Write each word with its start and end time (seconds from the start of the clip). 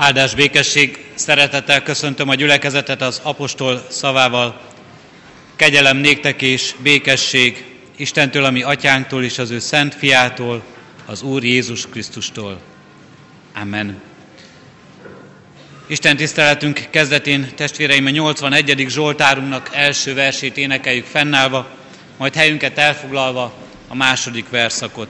Áldás 0.00 0.34
békesség, 0.34 1.04
szeretettel 1.14 1.82
köszöntöm 1.82 2.28
a 2.28 2.34
gyülekezetet 2.34 3.02
az 3.02 3.20
apostol 3.22 3.86
szavával. 3.90 4.60
Kegyelem 5.56 5.96
néktek 5.96 6.42
és 6.42 6.74
békesség 6.82 7.64
Istentől, 7.96 8.44
ami 8.44 8.62
atyánktól 8.62 9.24
és 9.24 9.38
az 9.38 9.50
ő 9.50 9.58
szent 9.58 9.94
fiától, 9.94 10.62
az 11.06 11.22
Úr 11.22 11.44
Jézus 11.44 11.86
Krisztustól. 11.86 12.60
Amen. 13.54 14.02
Isten 15.86 16.16
tiszteletünk 16.16 16.86
kezdetén 16.90 17.52
testvéreim 17.54 18.06
a 18.06 18.10
81. 18.10 18.84
Zsoltárunknak 18.88 19.68
első 19.72 20.14
versét 20.14 20.56
énekeljük 20.56 21.06
fennállva, 21.06 21.70
majd 22.16 22.34
helyünket 22.34 22.78
elfoglalva 22.78 23.54
a 23.88 23.94
második 23.94 24.48
verszakot. 24.48 25.08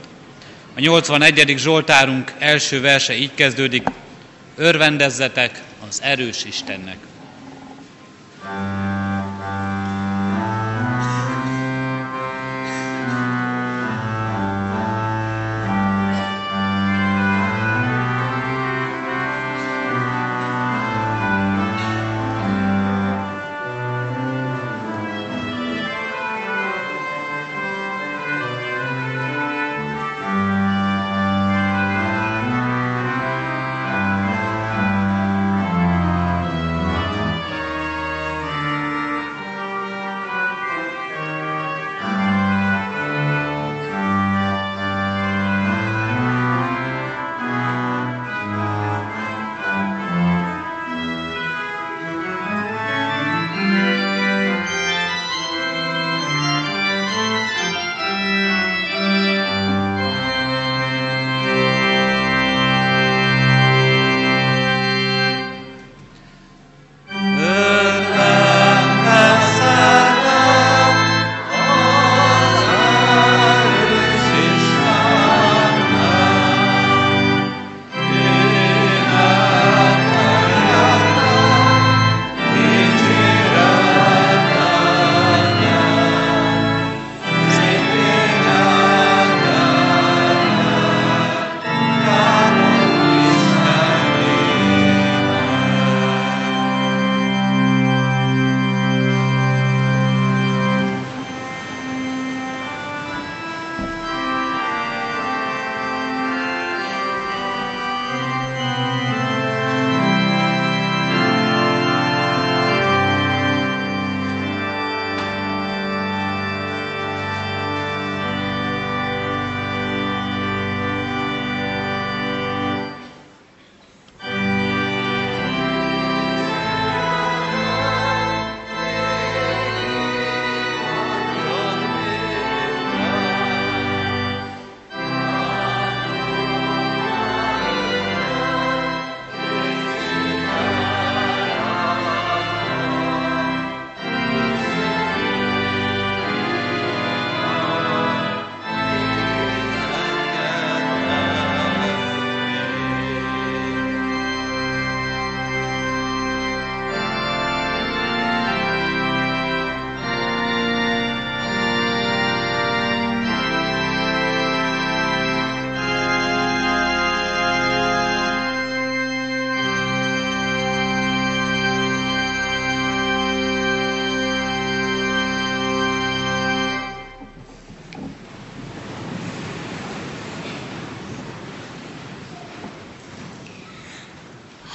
A 0.77 0.81
81. 0.81 1.55
Zsoltárunk 1.57 2.33
első 2.39 2.81
verse 2.81 3.17
így 3.17 3.35
kezdődik, 3.35 3.83
örvendezzetek 4.57 5.63
az 5.89 6.03
erős 6.03 6.45
Istennek. 6.45 6.99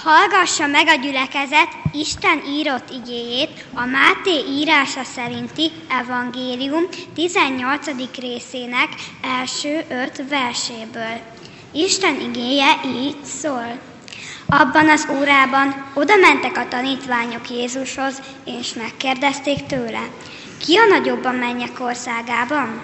Hallgassa 0.05 0.67
meg 0.67 0.87
a 0.87 0.95
gyülekezet 0.95 1.67
Isten 1.93 2.41
írott 2.47 2.89
igéjét 2.89 3.65
a 3.73 3.85
Máté 3.85 4.39
írása 4.49 5.03
szerinti 5.03 5.71
evangélium 6.01 6.83
18. 7.15 7.85
részének 8.19 8.87
első 9.39 9.83
öt 9.89 10.23
verséből. 10.29 11.19
Isten 11.71 12.19
igéje 12.19 12.79
így 12.85 13.23
szól. 13.23 13.79
Abban 14.45 14.89
az 14.89 15.07
órában 15.19 15.91
oda 15.93 16.15
mentek 16.15 16.57
a 16.57 16.67
tanítványok 16.67 17.49
Jézushoz, 17.49 18.21
és 18.43 18.73
megkérdezték 18.73 19.65
tőle, 19.65 20.09
ki 20.65 20.77
a 20.77 20.85
nagyobb 20.85 21.25
a 21.25 21.31
mennyek 21.31 21.79
országában? 21.79 22.81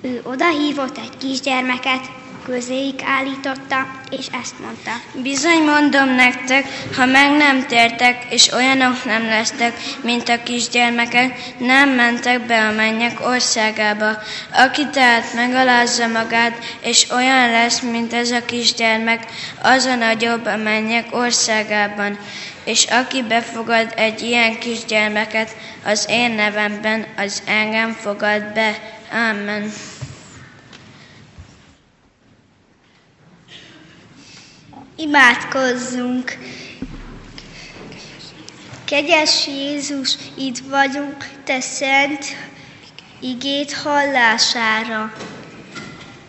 Ő 0.00 0.20
odahívott 0.24 0.98
egy 0.98 1.16
kisgyermeket, 1.18 2.10
közéig 2.46 2.94
állította, 3.04 3.86
és 4.10 4.26
ezt 4.42 4.58
mondta. 4.58 4.90
Bizony 5.22 5.62
mondom 5.62 6.14
nektek, 6.14 6.64
ha 6.96 7.04
meg 7.04 7.36
nem 7.36 7.66
tértek, 7.66 8.24
és 8.30 8.52
olyanok 8.52 9.04
nem 9.04 9.24
lesztek, 9.26 9.72
mint 10.02 10.28
a 10.28 10.42
kisgyermekek, 10.42 11.38
nem 11.58 11.88
mentek 11.88 12.46
be 12.46 12.66
a 12.66 12.72
mennyek 12.72 13.26
országába. 13.26 14.10
Aki 14.52 14.86
tehát 14.86 15.34
megalázza 15.34 16.06
magát, 16.06 16.58
és 16.80 17.10
olyan 17.10 17.50
lesz, 17.50 17.80
mint 17.80 18.12
ez 18.12 18.30
a 18.30 18.44
kisgyermek, 18.44 19.26
az 19.62 19.84
a 19.84 19.94
nagyobb 19.94 20.46
a 20.46 20.56
mennyek 20.56 21.06
országában. 21.10 22.18
És 22.64 22.84
aki 22.84 23.22
befogad 23.22 23.92
egy 23.96 24.22
ilyen 24.22 24.58
kisgyermeket 24.58 25.56
az 25.84 26.06
én 26.08 26.30
nevemben, 26.30 27.06
az 27.16 27.42
engem 27.46 27.92
fogad 27.92 28.42
be. 28.54 28.78
Amen. 29.12 29.72
Imádkozzunk! 34.96 36.38
Kegyes 38.84 39.46
Jézus, 39.46 40.16
itt 40.38 40.58
vagyunk, 40.58 41.30
Te 41.44 41.60
szent 41.60 42.24
igét 43.20 43.72
hallására. 43.72 45.12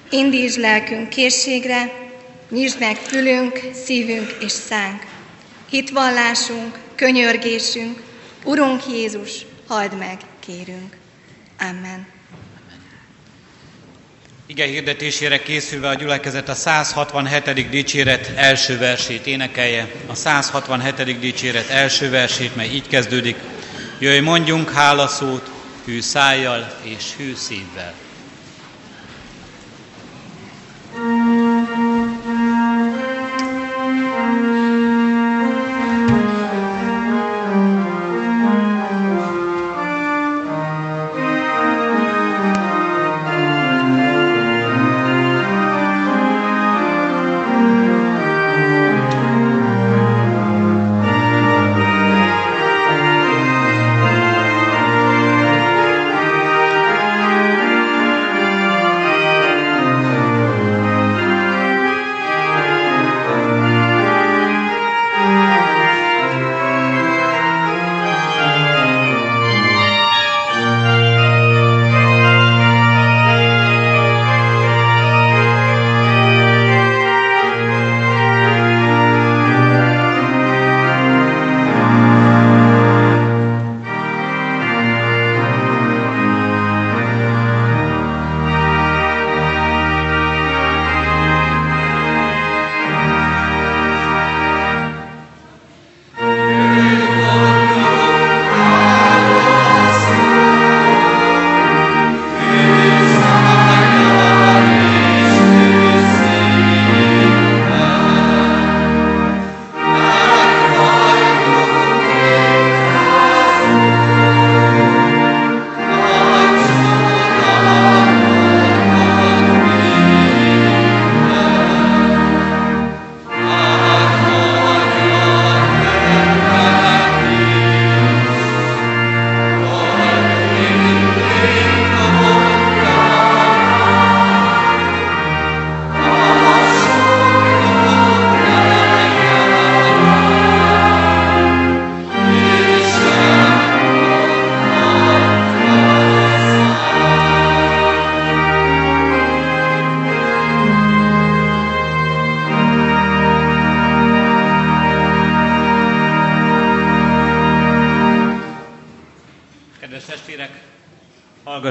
Indítsd 0.10 0.60
lelkünk 0.60 1.10
készségre, 1.10 1.92
nyisd 2.50 2.80
meg 2.80 2.96
fülünk, 2.96 3.60
szívünk 3.86 4.38
és 4.42 4.52
szánk. 4.52 5.06
Hitvallásunk, 5.70 6.80
könyörgésünk, 6.96 8.04
Urunk 8.44 8.88
Jézus, 8.88 9.46
halld 9.68 9.98
meg, 9.98 10.18
kérünk. 10.40 10.98
Amen. 11.60 12.17
Ige 14.50 14.66
hirdetésére 14.66 15.42
készülve 15.42 15.88
a 15.88 15.94
gyülekezet 15.94 16.50
a 16.50 16.54
167. 16.54 17.70
dicséret 17.70 18.32
első 18.36 18.78
versét 18.78 19.28
énekelje. 19.28 19.92
A 20.06 20.16
167. 20.16 21.20
dicséret 21.20 21.70
első 21.70 22.10
versét, 22.10 22.56
mely 22.56 22.68
így 22.68 22.88
kezdődik. 22.88 23.36
Jöjj, 24.00 24.20
mondjunk 24.20 24.72
hálaszót 24.72 25.52
hű 25.86 26.02
szájjal 26.02 26.78
és 26.82 27.16
hű 27.18 27.36
szívvel. 27.36 27.94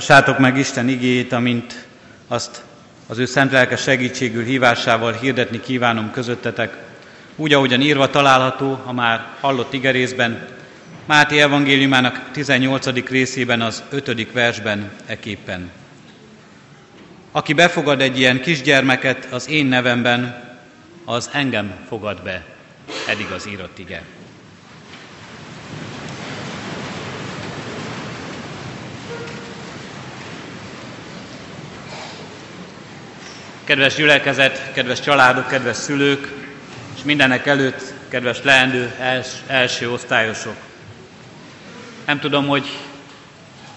Hallgassátok 0.07 0.39
meg 0.41 0.59
Isten 0.59 0.89
igéjét, 0.89 1.33
amint 1.33 1.87
azt 2.29 2.63
az 3.07 3.19
ő 3.19 3.25
szent 3.25 3.53
lelke 3.53 3.77
segítségül 3.77 4.45
hívásával 4.45 5.13
hirdetni 5.13 5.61
kívánom 5.61 6.11
közöttetek, 6.11 6.77
úgy, 7.37 7.53
ahogyan 7.53 7.81
írva 7.81 8.11
található 8.11 8.83
a 8.85 8.93
már 8.93 9.27
hallott 9.41 9.73
igerészben, 9.73 10.49
Máté 11.05 11.41
evangéliumának 11.41 12.31
18. 12.33 13.09
részében 13.09 13.61
az 13.61 13.83
5. 13.91 14.33
versben 14.33 14.91
eképpen. 15.07 15.71
Aki 17.33 17.53
befogad 17.53 18.01
egy 18.01 18.19
ilyen 18.19 18.41
kisgyermeket 18.41 19.29
az 19.31 19.49
én 19.49 19.67
nevemben, 19.67 20.45
az 21.05 21.31
engem 21.33 21.75
fogad 21.89 22.23
be. 22.23 22.45
Eddig 23.09 23.31
az 23.31 23.49
írott 23.49 23.79
ige. 23.79 24.03
Kedves 33.67 33.95
gyülekezet, 33.95 34.73
kedves 34.73 35.01
családok, 35.01 35.49
kedves 35.49 35.77
szülők, 35.77 36.33
és 36.97 37.03
mindenek 37.03 37.47
előtt 37.47 37.95
kedves 38.09 38.43
leendő 38.43 38.93
els, 38.99 39.27
első 39.47 39.91
osztályosok. 39.91 40.55
Nem 42.05 42.19
tudom, 42.19 42.47
hogy 42.47 42.67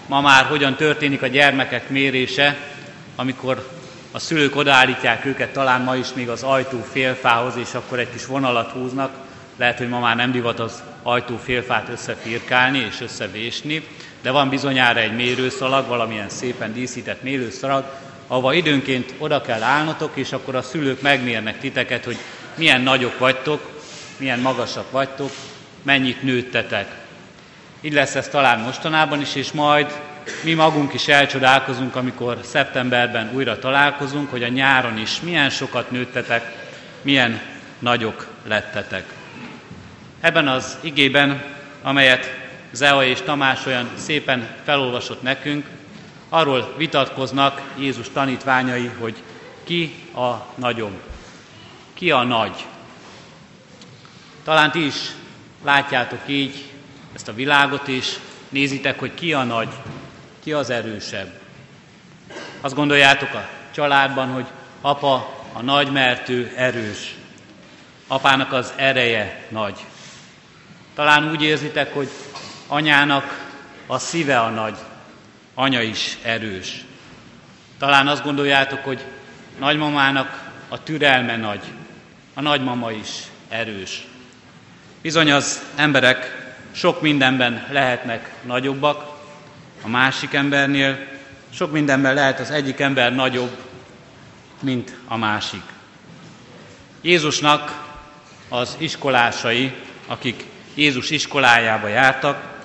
ma 0.06 0.20
már 0.20 0.44
hogyan 0.44 0.74
történik 0.74 1.22
a 1.22 1.26
gyermekek 1.26 1.88
mérése, 1.88 2.56
amikor 3.16 3.68
a 4.12 4.18
szülők 4.18 4.56
odaállítják 4.56 5.24
őket, 5.24 5.52
talán 5.52 5.80
ma 5.80 5.96
is 5.96 6.08
még 6.14 6.28
az 6.28 6.42
ajtó 6.42 6.86
félfához, 6.92 7.56
és 7.56 7.74
akkor 7.74 7.98
egy 7.98 8.10
kis 8.12 8.26
vonalat 8.26 8.70
húznak. 8.70 9.12
Lehet, 9.56 9.78
hogy 9.78 9.88
ma 9.88 10.00
már 10.00 10.16
nem 10.16 10.32
divat 10.32 10.60
az 10.60 10.82
ajtó 11.02 11.36
félfát 11.36 11.88
összefirkálni 11.88 12.78
és 12.78 13.00
összevésni, 13.00 13.86
de 14.22 14.30
van 14.30 14.48
bizonyára 14.48 15.00
egy 15.00 15.14
mérőszalag, 15.14 15.86
valamilyen 15.86 16.28
szépen 16.28 16.72
díszített 16.72 17.22
mérőszalag, 17.22 17.84
ahova 18.30 18.52
időnként 18.52 19.14
oda 19.18 19.40
kell 19.40 19.62
állnotok, 19.62 20.10
és 20.14 20.32
akkor 20.32 20.54
a 20.54 20.62
szülők 20.62 21.00
megmérnek 21.00 21.60
titeket, 21.60 22.04
hogy 22.04 22.16
milyen 22.54 22.80
nagyok 22.80 23.18
vagytok, 23.18 23.82
milyen 24.16 24.38
magasak 24.38 24.90
vagytok, 24.90 25.30
mennyit 25.82 26.22
nőttetek. 26.22 26.94
Így 27.80 27.92
lesz 27.92 28.14
ez 28.14 28.28
talán 28.28 28.60
mostanában 28.60 29.20
is, 29.20 29.34
és 29.34 29.52
majd 29.52 30.00
mi 30.44 30.52
magunk 30.52 30.94
is 30.94 31.08
elcsodálkozunk, 31.08 31.96
amikor 31.96 32.38
szeptemberben 32.42 33.30
újra 33.34 33.58
találkozunk, 33.58 34.30
hogy 34.30 34.42
a 34.42 34.48
nyáron 34.48 34.98
is 34.98 35.20
milyen 35.20 35.50
sokat 35.50 35.90
nőttetek, 35.90 36.68
milyen 37.02 37.40
nagyok 37.78 38.26
lettetek. 38.48 39.04
Ebben 40.20 40.48
az 40.48 40.76
igében, 40.80 41.42
amelyet 41.82 42.38
Zea 42.72 43.04
és 43.04 43.20
Tamás 43.20 43.66
olyan 43.66 43.90
szépen 43.96 44.48
felolvasott 44.64 45.22
nekünk, 45.22 45.66
arról 46.30 46.74
vitatkoznak 46.76 47.62
Jézus 47.78 48.08
tanítványai, 48.12 48.86
hogy 48.86 49.22
ki 49.64 49.94
a 50.14 50.46
nagyobb, 50.54 51.02
ki 51.94 52.10
a 52.10 52.22
nagy. 52.22 52.64
Talán 54.44 54.70
ti 54.70 54.86
is 54.86 54.96
látjátok 55.64 56.20
így 56.26 56.64
ezt 57.12 57.28
a 57.28 57.34
világot 57.34 57.88
is, 57.88 58.18
nézitek, 58.48 58.98
hogy 58.98 59.14
ki 59.14 59.32
a 59.32 59.42
nagy, 59.42 59.68
ki 60.42 60.52
az 60.52 60.70
erősebb. 60.70 61.38
Azt 62.60 62.74
gondoljátok 62.74 63.34
a 63.34 63.48
családban, 63.74 64.28
hogy 64.28 64.46
apa 64.80 65.38
a 65.52 65.62
nagy, 65.62 65.92
mert 65.92 66.28
ő 66.28 66.52
erős. 66.56 67.14
Apának 68.06 68.52
az 68.52 68.72
ereje 68.76 69.46
nagy. 69.48 69.84
Talán 70.94 71.30
úgy 71.30 71.42
érzitek, 71.42 71.94
hogy 71.94 72.08
anyának 72.66 73.48
a 73.86 73.98
szíve 73.98 74.40
a 74.40 74.48
nagy, 74.48 74.76
anya 75.54 75.82
is 75.82 76.18
erős. 76.22 76.84
Talán 77.78 78.08
azt 78.08 78.22
gondoljátok, 78.22 78.84
hogy 78.84 79.04
nagymamának 79.58 80.50
a 80.68 80.82
türelme 80.82 81.36
nagy, 81.36 81.62
a 82.34 82.40
nagymama 82.40 82.92
is 82.92 83.08
erős. 83.48 84.06
Bizony 85.02 85.32
az 85.32 85.62
emberek 85.76 86.48
sok 86.72 87.00
mindenben 87.00 87.66
lehetnek 87.70 88.30
nagyobbak, 88.42 89.18
a 89.82 89.88
másik 89.88 90.34
embernél 90.34 90.98
sok 91.54 91.72
mindenben 91.72 92.14
lehet 92.14 92.40
az 92.40 92.50
egyik 92.50 92.80
ember 92.80 93.14
nagyobb, 93.14 93.56
mint 94.60 94.96
a 95.08 95.16
másik. 95.16 95.62
Jézusnak 97.00 97.88
az 98.48 98.76
iskolásai, 98.78 99.72
akik 100.06 100.44
Jézus 100.74 101.10
iskolájába 101.10 101.88
jártak, 101.88 102.58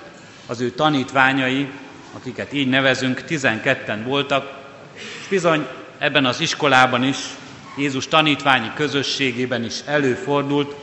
az 0.46 0.60
ő 0.60 0.70
tanítványai 0.70 1.68
akiket 2.16 2.52
így 2.52 2.68
nevezünk, 2.68 3.22
12-en 3.28 4.00
voltak, 4.04 4.52
és 4.94 5.28
bizony 5.28 5.66
ebben 5.98 6.24
az 6.24 6.40
iskolában 6.40 7.04
is, 7.04 7.16
Jézus 7.76 8.08
tanítványi 8.08 8.70
közösségében 8.74 9.64
is 9.64 9.74
előfordult, 9.86 10.74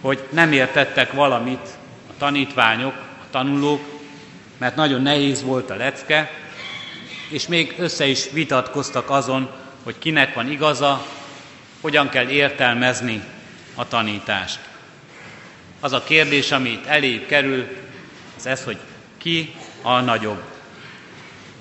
hogy 0.00 0.22
nem 0.30 0.52
értettek 0.52 1.12
valamit 1.12 1.68
a 2.08 2.12
tanítványok, 2.18 2.94
a 2.94 3.24
tanulók, 3.30 3.80
mert 4.58 4.76
nagyon 4.76 5.02
nehéz 5.02 5.42
volt 5.42 5.70
a 5.70 5.76
lecke, 5.76 6.30
és 7.28 7.46
még 7.46 7.74
össze 7.78 8.06
is 8.06 8.30
vitatkoztak 8.30 9.10
azon, 9.10 9.50
hogy 9.82 9.98
kinek 9.98 10.34
van 10.34 10.50
igaza, 10.50 11.06
hogyan 11.80 12.08
kell 12.08 12.28
értelmezni 12.28 13.22
a 13.74 13.88
tanítást. 13.88 14.58
Az 15.80 15.92
a 15.92 16.04
kérdés, 16.04 16.52
ami 16.52 16.68
itt 16.68 16.86
elébb 16.86 17.26
kerül, 17.26 17.66
az 18.36 18.46
ez, 18.46 18.64
hogy 18.64 18.78
ki 19.18 19.54
a 19.82 20.00
nagyobb. 20.00 20.51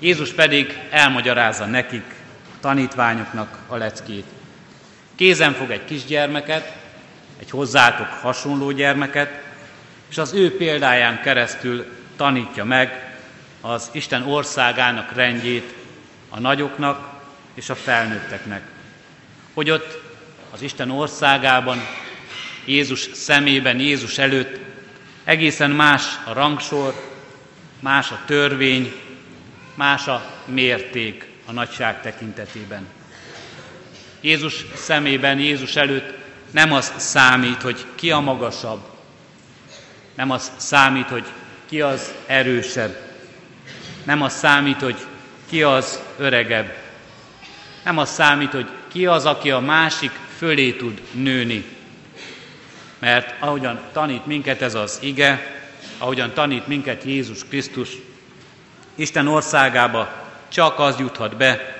Jézus 0.01 0.33
pedig 0.33 0.79
elmagyarázza 0.89 1.65
nekik, 1.65 2.03
tanítványoknak 2.59 3.57
a 3.67 3.75
leckét. 3.75 4.25
Kézen 5.15 5.53
fog 5.53 5.71
egy 5.71 5.85
kisgyermeket, 5.85 6.75
egy 7.39 7.49
hozzátok 7.49 8.07
hasonló 8.07 8.71
gyermeket, 8.71 9.41
és 10.09 10.17
az 10.17 10.33
ő 10.33 10.57
példáján 10.57 11.21
keresztül 11.21 11.85
tanítja 12.15 12.63
meg 12.63 13.15
az 13.61 13.89
Isten 13.91 14.27
országának 14.27 15.13
rendjét 15.15 15.73
a 16.29 16.39
nagyoknak 16.39 17.21
és 17.53 17.69
a 17.69 17.75
felnőtteknek. 17.75 18.61
Hogy 19.53 19.69
ott 19.69 20.01
az 20.51 20.61
Isten 20.61 20.91
országában, 20.91 21.81
Jézus 22.65 23.09
szemében, 23.13 23.79
Jézus 23.79 24.17
előtt 24.17 24.59
egészen 25.23 25.71
más 25.71 26.03
a 26.25 26.33
rangsor, 26.33 27.09
más 27.79 28.11
a 28.11 28.19
törvény, 28.25 29.10
más 29.73 30.07
a 30.07 30.25
mérték 30.45 31.27
a 31.45 31.51
nagyság 31.51 32.01
tekintetében. 32.01 32.87
Jézus 34.21 34.65
szemében, 34.75 35.39
Jézus 35.39 35.75
előtt 35.75 36.13
nem 36.51 36.73
az 36.73 36.93
számít, 36.97 37.61
hogy 37.61 37.85
ki 37.95 38.11
a 38.11 38.19
magasabb, 38.19 38.81
nem 40.15 40.31
az 40.31 40.51
számít, 40.57 41.07
hogy 41.07 41.25
ki 41.69 41.81
az 41.81 42.13
erősebb, 42.25 42.95
nem 44.03 44.21
az 44.21 44.33
számít, 44.33 44.81
hogy 44.81 45.05
ki 45.49 45.63
az 45.63 45.99
öregebb, 46.17 46.75
nem 47.83 47.97
az 47.97 48.09
számít, 48.09 48.51
hogy 48.51 48.69
ki 48.87 49.05
az, 49.05 49.25
aki 49.25 49.51
a 49.51 49.59
másik 49.59 50.11
fölé 50.37 50.71
tud 50.71 51.01
nőni. 51.11 51.65
Mert 52.99 53.41
ahogyan 53.41 53.79
tanít 53.93 54.25
minket 54.25 54.61
ez 54.61 54.75
az 54.75 54.97
ige, 55.01 55.61
ahogyan 55.97 56.33
tanít 56.33 56.67
minket 56.67 57.03
Jézus 57.03 57.45
Krisztus, 57.47 57.89
Isten 59.01 59.27
országába 59.27 60.11
csak 60.47 60.79
az 60.79 60.99
juthat 60.99 61.37
be, 61.37 61.77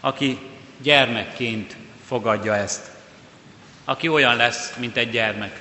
aki 0.00 0.38
gyermekként 0.82 1.76
fogadja 2.06 2.54
ezt. 2.54 2.90
Aki 3.84 4.08
olyan 4.08 4.36
lesz, 4.36 4.74
mint 4.76 4.96
egy 4.96 5.10
gyermek. 5.10 5.60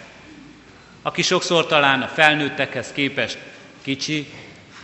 Aki 1.02 1.22
sokszor 1.22 1.66
talán 1.66 2.02
a 2.02 2.08
felnőttekhez 2.08 2.92
képest 2.92 3.38
kicsi, 3.82 4.34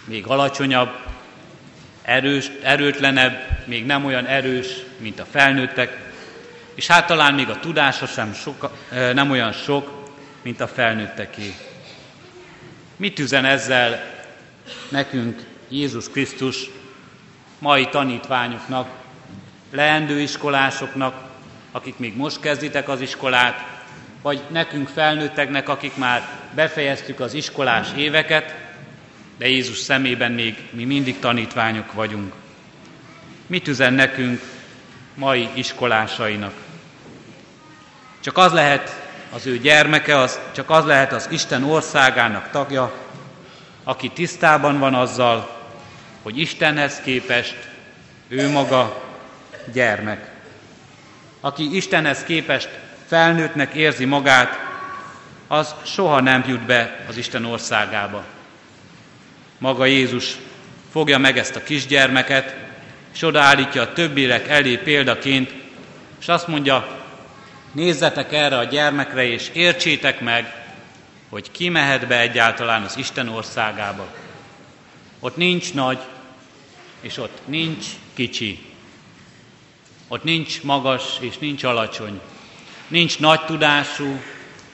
még 0.05 0.25
alacsonyabb, 0.27 0.89
erős, 2.01 2.51
erőtlenebb, 2.63 3.65
még 3.65 3.85
nem 3.85 4.05
olyan 4.05 4.25
erős, 4.25 4.67
mint 4.97 5.19
a 5.19 5.25
felnőttek, 5.31 5.97
és 6.75 6.87
hát 6.87 7.07
talán 7.07 7.33
még 7.33 7.49
a 7.49 7.59
tudása 7.59 8.05
sem 8.05 8.33
soka, 8.33 8.71
nem 9.13 9.31
olyan 9.31 9.51
sok, 9.51 10.09
mint 10.41 10.61
a 10.61 10.67
felnőtteké. 10.67 11.55
Mit 12.95 13.19
üzen 13.19 13.45
ezzel 13.45 14.03
nekünk 14.89 15.51
Jézus 15.69 16.09
Krisztus 16.09 16.69
mai 17.59 17.87
tanítványoknak, 17.87 18.89
leendő 19.71 20.19
iskolásoknak, 20.19 21.31
akik 21.71 21.97
még 21.97 22.15
most 22.15 22.39
kezditek 22.39 22.89
az 22.89 23.01
iskolát, 23.01 23.65
vagy 24.21 24.41
nekünk 24.47 24.87
felnőtteknek, 24.87 25.69
akik 25.69 25.95
már 25.95 26.27
befejeztük 26.55 27.19
az 27.19 27.33
iskolás 27.33 27.87
éveket, 27.95 28.55
de 29.37 29.47
Jézus 29.47 29.77
szemében 29.77 30.31
még 30.31 30.57
mi 30.69 30.83
mindig 30.85 31.19
tanítványok 31.19 31.93
vagyunk. 31.93 32.33
Mit 33.47 33.67
üzen 33.67 33.93
nekünk 33.93 34.41
mai 35.15 35.49
iskolásainak? 35.53 36.53
Csak 38.19 38.37
az 38.37 38.51
lehet 38.51 39.01
az 39.33 39.45
ő 39.45 39.57
gyermeke, 39.57 40.17
az, 40.17 40.39
csak 40.51 40.69
az 40.69 40.85
lehet 40.85 41.13
az 41.13 41.27
Isten 41.31 41.63
országának 41.63 42.49
tagja, 42.51 43.02
aki 43.83 44.09
tisztában 44.09 44.79
van 44.79 44.93
azzal, 44.93 45.61
hogy 46.21 46.39
Istenhez 46.39 46.99
képest 47.03 47.55
ő 48.27 48.49
maga 48.49 49.03
gyermek. 49.73 50.31
Aki 51.39 51.75
Istenhez 51.75 52.23
képest 52.23 52.69
felnőttnek 53.07 53.73
érzi 53.73 54.05
magát, 54.05 54.59
az 55.47 55.75
soha 55.85 56.19
nem 56.19 56.43
jut 56.47 56.61
be 56.61 57.05
az 57.09 57.17
Isten 57.17 57.45
országába. 57.45 58.23
Maga 59.57 59.85
Jézus 59.85 60.35
fogja 60.91 61.17
meg 61.17 61.37
ezt 61.37 61.55
a 61.55 61.63
kisgyermeket, 61.63 62.55
és 63.13 63.21
odaállítja 63.21 63.81
a 63.81 63.93
többiek 63.93 64.47
elé 64.47 64.75
példaként, 64.75 65.53
és 66.19 66.27
azt 66.27 66.47
mondja, 66.47 67.03
nézzetek 67.71 68.33
erre 68.33 68.57
a 68.57 68.63
gyermekre, 68.63 69.23
és 69.23 69.49
értsétek 69.53 70.19
meg, 70.19 70.62
hogy 71.33 71.51
ki 71.51 71.69
mehet 71.69 72.07
be 72.07 72.19
egyáltalán 72.19 72.83
az 72.83 72.97
Isten 72.97 73.27
országába. 73.27 74.07
Ott 75.19 75.35
nincs 75.35 75.73
nagy, 75.73 75.99
és 77.01 77.17
ott 77.17 77.41
nincs 77.45 77.85
kicsi. 78.13 78.65
Ott 80.07 80.23
nincs 80.23 80.63
magas, 80.63 81.03
és 81.19 81.37
nincs 81.37 81.63
alacsony. 81.63 82.21
Nincs 82.87 83.19
nagy 83.19 83.45
tudású, 83.45 84.21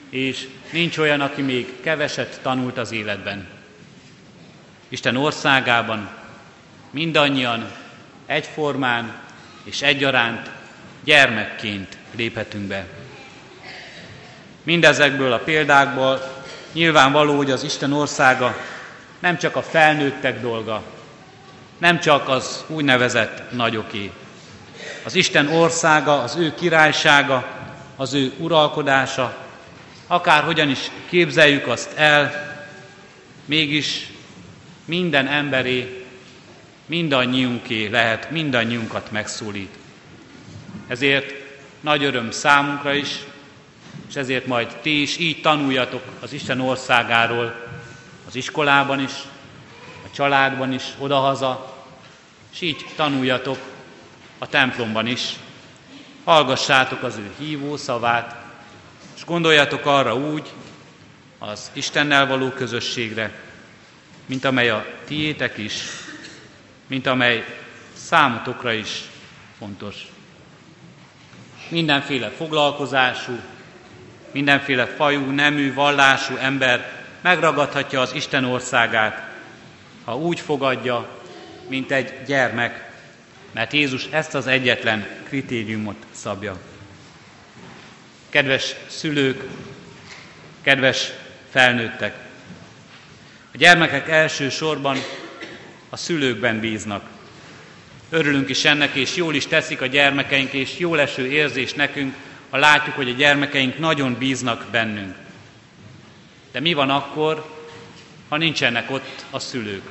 és 0.09 0.47
nincs 0.71 0.97
olyan, 0.97 1.21
aki 1.21 1.41
még 1.41 1.81
keveset 1.81 2.39
tanult 2.41 2.77
az 2.77 2.91
életben. 2.91 3.47
Isten 4.89 5.15
országában 5.15 6.09
mindannyian 6.91 7.71
egyformán 8.25 9.21
és 9.63 9.81
egyaránt 9.81 10.51
gyermekként 11.03 11.97
léphetünk 12.15 12.67
be. 12.67 12.87
Mindezekből 14.63 15.33
a 15.33 15.39
példákból 15.39 16.38
nyilvánvaló, 16.73 17.35
hogy 17.35 17.51
az 17.51 17.63
Isten 17.63 17.93
országa 17.93 18.57
nem 19.19 19.37
csak 19.37 19.55
a 19.55 19.61
felnőttek 19.61 20.41
dolga, 20.41 20.83
nem 21.77 21.99
csak 21.99 22.29
az 22.29 22.63
úgynevezett 22.67 23.51
nagyoké. 23.51 24.11
Az 25.03 25.15
Isten 25.15 25.47
országa, 25.47 26.21
az 26.21 26.35
ő 26.35 26.53
királysága, 26.53 27.45
az 27.95 28.13
ő 28.13 28.33
uralkodása, 28.37 29.37
akárhogyan 30.07 30.69
is 30.69 30.91
képzeljük 31.09 31.67
azt 31.67 31.93
el, 31.95 32.47
mégis 33.45 34.11
minden 34.85 35.27
emberé, 35.27 36.05
mindannyiunké 36.85 37.87
lehet, 37.87 38.31
mindannyiunkat 38.31 39.11
megszólít. 39.11 39.75
Ezért 40.87 41.33
nagy 41.81 42.03
öröm 42.03 42.31
számunkra 42.31 42.93
is, 42.93 43.19
és 44.09 44.15
ezért 44.15 44.45
majd 44.45 44.75
ti 44.81 45.01
is 45.01 45.17
így 45.17 45.41
tanuljatok 45.41 46.03
az 46.19 46.33
Isten 46.33 46.59
országáról, 46.59 47.67
az 48.27 48.35
iskolában 48.35 48.99
is, 48.99 49.11
a 50.05 50.11
családban 50.15 50.73
is, 50.73 50.83
odahaza, 50.97 51.75
és 52.51 52.61
így 52.61 52.85
tanuljatok 52.95 53.57
a 54.37 54.47
templomban 54.47 55.07
is. 55.07 55.35
Hallgassátok 56.23 57.03
az 57.03 57.17
ő 57.17 57.31
hívó 57.37 57.77
szavát, 57.77 58.35
és 59.15 59.25
gondoljatok 59.25 59.85
arra 59.85 60.15
úgy, 60.15 60.53
az 61.39 61.71
Istennel 61.73 62.27
való 62.27 62.49
közösségre, 62.49 63.43
mint 64.25 64.45
amely 64.45 64.69
a 64.69 64.85
tiétek 65.05 65.57
is, 65.57 65.73
mint 66.87 67.07
amely 67.07 67.45
számotokra 67.93 68.73
is 68.73 69.01
fontos. 69.57 69.95
Mindenféle 71.69 72.29
foglalkozású, 72.29 73.39
mindenféle 74.31 74.85
fajú, 74.85 75.31
nemű, 75.31 75.73
vallású 75.73 76.35
ember 76.35 76.91
megragadhatja 77.21 78.01
az 78.01 78.13
Isten 78.13 78.43
országát, 78.43 79.27
ha 80.03 80.17
úgy 80.17 80.39
fogadja, 80.39 81.07
mint 81.67 81.91
egy 81.91 82.13
gyermek, 82.25 82.91
mert 83.51 83.73
Jézus 83.73 84.05
ezt 84.11 84.35
az 84.35 84.47
egyetlen 84.47 85.07
kritériumot 85.27 86.05
szabja. 86.11 86.57
Kedves 88.29 88.75
szülők, 88.87 89.43
kedves 90.61 91.11
felnőttek, 91.49 92.15
a 93.53 93.57
gyermekek 93.57 94.09
elsősorban 94.09 94.97
a 95.89 95.97
szülőkben 95.97 96.59
bíznak. 96.59 97.03
Örülünk 98.09 98.49
is 98.49 98.65
ennek, 98.65 98.95
és 98.95 99.15
jól 99.15 99.35
is 99.35 99.47
teszik 99.47 99.81
a 99.81 99.85
gyermekeink, 99.85 100.53
és 100.53 100.77
jó 100.77 100.95
eső 100.95 101.27
érzés 101.27 101.73
nekünk, 101.73 102.15
ha 102.49 102.57
látjuk, 102.57 102.95
hogy 102.95 103.09
a 103.09 103.13
gyermekeink 103.13 103.79
nagyon 103.79 104.15
bíznak 104.17 104.65
bennünk. 104.71 105.15
De 106.51 106.59
mi 106.59 106.73
van 106.73 106.89
akkor, 106.89 107.57
ha 108.29 108.37
nincsenek 108.37 108.91
ott 108.91 109.25
a 109.29 109.39
szülők? 109.39 109.83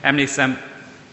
Emlékszem, 0.00 0.60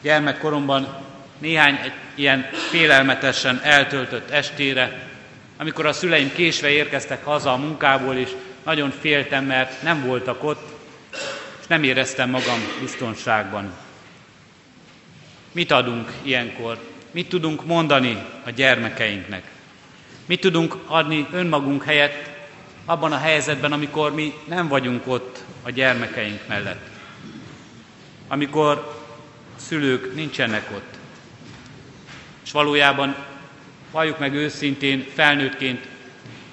gyermekkoromban 0.01 1.06
néhány 1.38 1.80
egy 1.84 1.94
ilyen 2.16 2.50
félelmetesen 2.70 3.60
eltöltött 3.63 4.30
estére, 4.30 5.10
amikor 5.58 5.86
a 5.86 5.94
szüleim 5.94 6.32
késve 6.34 6.70
érkeztek 6.70 7.24
haza 7.24 7.54
a 7.54 7.58
munkából, 7.58 8.16
és 8.16 8.30
nagyon 8.63 8.94
féltem, 9.00 9.46
mert 9.46 9.82
nem 9.82 10.04
voltak 10.06 10.44
ott, 10.44 10.75
és 11.60 11.68
nem 11.68 11.84
éreztem 11.84 12.30
magam 12.30 12.60
biztonságban. 12.80 13.74
Mit 15.51 15.72
adunk 15.72 16.12
ilyenkor? 16.22 16.77
Mit 17.12 17.30
tudunk 17.30 17.66
mondani 17.66 18.18
a 18.46 18.50
gyermekeinknek? 18.50 19.57
Mit 20.27 20.39
tudunk 20.39 20.77
adni 20.86 21.27
önmagunk 21.31 21.84
helyett 21.84 22.29
abban 22.86 23.12
a 23.12 23.17
helyzetben, 23.17 23.72
amikor 23.72 24.13
mi 24.13 24.34
nem 24.48 24.67
vagyunk 24.67 25.07
ott 25.07 25.43
a 25.63 25.69
gyermekeink 25.69 26.48
mellett? 26.48 26.89
Amikor 28.27 29.03
szülők 29.55 30.15
nincsenek 30.15 30.69
ott. 30.75 30.98
És 32.46 32.51
valójában, 32.51 33.15
valljuk 33.91 34.19
meg 34.19 34.34
őszintén, 34.34 35.05
felnőttként, 35.13 35.88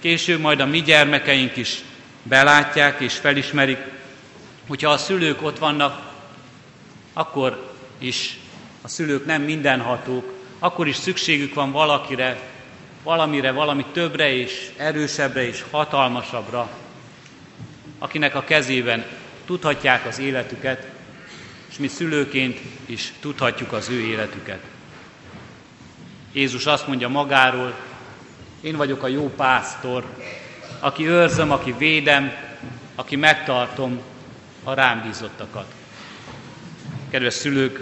később 0.01 0.41
majd 0.41 0.61
a 0.61 0.67
mi 0.67 0.83
gyermekeink 0.83 1.57
is 1.57 1.83
belátják 2.23 3.01
és 3.01 3.15
felismerik, 3.15 3.79
hogyha 4.69 4.91
a 4.91 4.99
szülők 4.99 5.43
ott 5.43 5.59
vannak, 5.59 6.13
akkor 7.13 7.75
is 7.99 8.39
a 8.83 8.89
szülők 8.89 9.27
nem 9.27 9.43
mindenhatók, 9.43 10.33
akkor 10.59 10.89
is 10.89 10.97
szükségük 10.97 11.55
van 11.55 11.73
valakire, 11.73 12.54
valamire, 13.05 13.51
valami 13.51 13.85
többre 13.93 14.33
és 14.33 14.71
erősebbre 14.77 15.47
és 15.47 15.65
hatalmasabbra, 15.71 16.69
akinek 17.99 18.35
a 18.35 18.45
kezében 18.45 19.05
tudhatják 19.47 20.07
az 20.07 20.19
életüket, 20.19 20.87
és 21.71 21.77
mi 21.77 21.89
szülőként 21.89 22.59
is 22.87 23.13
tudhatjuk 23.21 23.73
az 23.73 23.89
ő 23.89 24.01
életüket. 24.01 24.61
Jézus 26.33 26.67
azt 26.67 26.87
mondja 26.87 27.09
magáról, 27.09 27.75
én 28.61 28.77
vagyok 28.77 29.03
a 29.03 29.09
jó 29.09 29.33
pásztor, 29.37 30.05
aki 30.81 31.09
őrzöm, 31.09 31.51
aki 31.51 31.75
védem, 31.79 32.33
aki 32.95 33.17
megtartom 33.17 34.01
a 34.65 34.75
rám 34.75 35.03
bízottakat. 35.03 35.73
Kedves 37.11 37.35
szülők, 37.35 37.81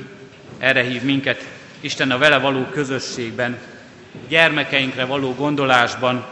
erre 0.58 0.82
hív 0.82 1.02
minket 1.02 1.48
Isten 1.80 2.10
a 2.10 2.18
vele 2.18 2.38
való 2.38 2.64
közösségben, 2.64 3.58
gyermekeinkre 4.28 5.04
való 5.04 5.34
gondolásban 5.34 6.26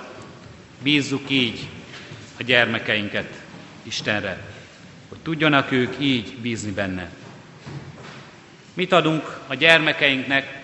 bízzuk 0.83 1.31
így 1.31 1.69
a 2.39 2.43
gyermekeinket 2.43 3.41
Istenre, 3.83 4.39
hogy 5.09 5.19
tudjanak 5.19 5.73
ők 5.73 5.95
így 5.99 6.37
bízni 6.37 6.71
benne. 6.71 7.11
Mit 8.75 8.93
adunk 8.93 9.39
a 9.47 9.55
gyermekeinknek, 9.55 10.63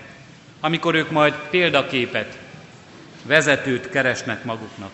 amikor 0.61 0.95
ők 0.95 1.11
majd 1.11 1.35
példaképet, 1.51 2.39
vezetőt 3.23 3.91
keresnek 3.91 4.45
maguknak, 4.45 4.91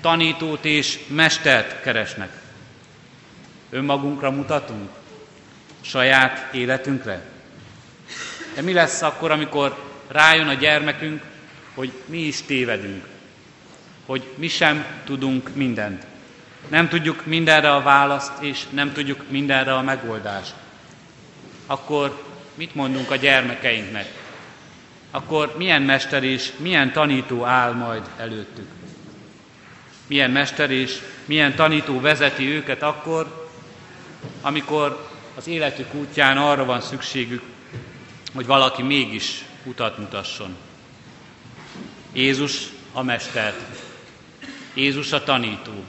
tanítót 0.00 0.64
és 0.64 0.98
mestert 1.08 1.82
keresnek? 1.82 2.30
Önmagunkra 3.70 4.30
mutatunk? 4.30 4.90
Saját 5.80 6.54
életünkre? 6.54 7.20
De 8.54 8.62
mi 8.62 8.72
lesz 8.72 9.02
akkor, 9.02 9.30
amikor 9.30 9.84
rájön 10.08 10.48
a 10.48 10.54
gyermekünk, 10.54 11.22
hogy 11.76 11.92
mi 12.06 12.18
is 12.18 12.42
tévedünk, 12.42 13.06
hogy 14.06 14.24
mi 14.34 14.48
sem 14.48 14.84
tudunk 15.04 15.54
mindent. 15.54 16.06
Nem 16.68 16.88
tudjuk 16.88 17.26
mindenre 17.26 17.74
a 17.74 17.82
választ, 17.82 18.32
és 18.40 18.64
nem 18.70 18.92
tudjuk 18.92 19.24
mindenre 19.28 19.74
a 19.74 19.82
megoldást. 19.82 20.54
Akkor 21.66 22.24
mit 22.54 22.74
mondunk 22.74 23.10
a 23.10 23.16
gyermekeinknek? 23.16 24.06
Akkor 25.10 25.54
milyen 25.58 25.82
mester 25.82 26.24
és 26.24 26.52
milyen 26.56 26.92
tanító 26.92 27.44
áll 27.44 27.72
majd 27.72 28.02
előttük? 28.16 28.68
Milyen 30.06 30.30
mester 30.30 30.70
és 30.70 30.98
milyen 31.24 31.54
tanító 31.54 32.00
vezeti 32.00 32.48
őket 32.48 32.82
akkor, 32.82 33.48
amikor 34.40 35.08
az 35.34 35.46
életük 35.46 35.94
útján 35.94 36.38
arra 36.38 36.64
van 36.64 36.80
szükségük, 36.80 37.42
hogy 38.34 38.46
valaki 38.46 38.82
mégis 38.82 39.44
utat 39.64 39.98
mutasson. 39.98 40.56
Jézus 42.16 42.68
a 42.92 43.02
mester, 43.02 43.54
Jézus 44.74 45.12
a 45.12 45.22
tanító. 45.22 45.84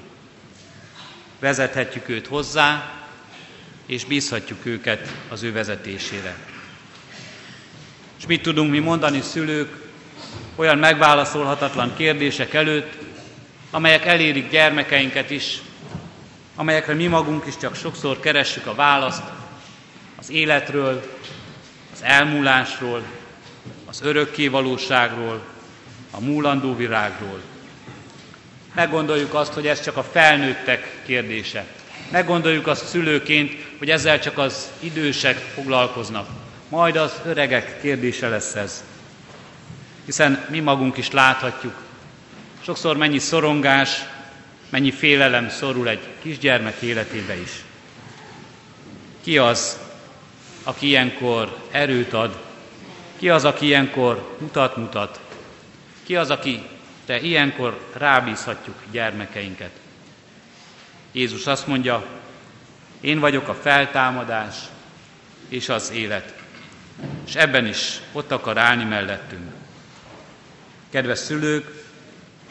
Vezethetjük 1.39 2.09
őt 2.09 2.27
hozzá, 2.27 2.93
és 3.85 4.05
bízhatjuk 4.05 4.65
őket 4.65 5.13
az 5.29 5.43
ő 5.43 5.51
vezetésére. 5.51 6.35
És 8.17 8.25
mit 8.25 8.41
tudunk 8.41 8.71
mi 8.71 8.79
mondani 8.79 9.21
szülők 9.21 9.87
olyan 10.55 10.77
megválaszolhatatlan 10.77 11.95
kérdések 11.95 12.53
előtt, 12.53 12.93
amelyek 13.71 14.05
elérik 14.05 14.49
gyermekeinket 14.49 15.29
is, 15.29 15.61
amelyekre 16.55 16.93
mi 16.93 17.07
magunk 17.07 17.45
is 17.45 17.57
csak 17.57 17.75
sokszor 17.75 18.19
keressük 18.19 18.65
a 18.65 18.75
választ 18.75 19.23
az 20.15 20.29
életről, 20.29 21.17
az 21.93 22.03
elmúlásról, 22.03 23.03
az 23.85 24.01
örökké 24.01 24.47
valóságról, 24.47 25.55
a 26.17 26.19
múlandó 26.19 26.75
virágról. 26.75 27.39
Meggondoljuk 28.73 29.33
azt, 29.33 29.53
hogy 29.53 29.67
ez 29.67 29.81
csak 29.81 29.97
a 29.97 30.03
felnőttek 30.03 31.01
kérdése. 31.05 31.65
Meggondoljuk 32.11 32.67
azt 32.67 32.87
szülőként, 32.87 33.51
hogy 33.77 33.89
ezzel 33.89 34.19
csak 34.19 34.37
az 34.37 34.71
idősek 34.79 35.37
foglalkoznak. 35.37 36.27
Majd 36.69 36.95
az 36.95 37.11
öregek 37.25 37.81
kérdése 37.81 38.27
lesz 38.27 38.55
ez. 38.55 38.83
Hiszen 40.05 40.45
mi 40.49 40.59
magunk 40.59 40.97
is 40.97 41.11
láthatjuk, 41.11 41.73
sokszor 42.61 42.97
mennyi 42.97 43.19
szorongás, 43.19 44.05
mennyi 44.69 44.91
félelem 44.91 45.49
szorul 45.49 45.89
egy 45.89 46.07
kisgyermek 46.21 46.81
életébe 46.81 47.39
is. 47.39 47.51
Ki 49.23 49.37
az, 49.37 49.79
aki 50.63 50.87
ilyenkor 50.87 51.57
erőt 51.71 52.13
ad? 52.13 52.37
Ki 53.17 53.29
az, 53.29 53.45
aki 53.45 53.65
ilyenkor 53.65 54.35
mutat-mutat? 54.39 55.19
Ki 56.07 56.15
az, 56.15 56.29
aki 56.29 56.63
te 57.05 57.19
ilyenkor 57.19 57.91
rábízhatjuk 57.93 58.75
gyermekeinket? 58.91 59.71
Jézus 61.11 61.47
azt 61.47 61.67
mondja, 61.67 62.05
én 62.99 63.19
vagyok 63.19 63.47
a 63.47 63.53
feltámadás 63.53 64.55
és 65.49 65.69
az 65.69 65.91
élet. 65.91 66.33
És 67.25 67.35
ebben 67.35 67.65
is 67.65 67.99
ott 68.11 68.31
akar 68.31 68.57
állni 68.57 68.83
mellettünk. 68.83 69.51
Kedves 70.89 71.19
szülők, 71.19 71.83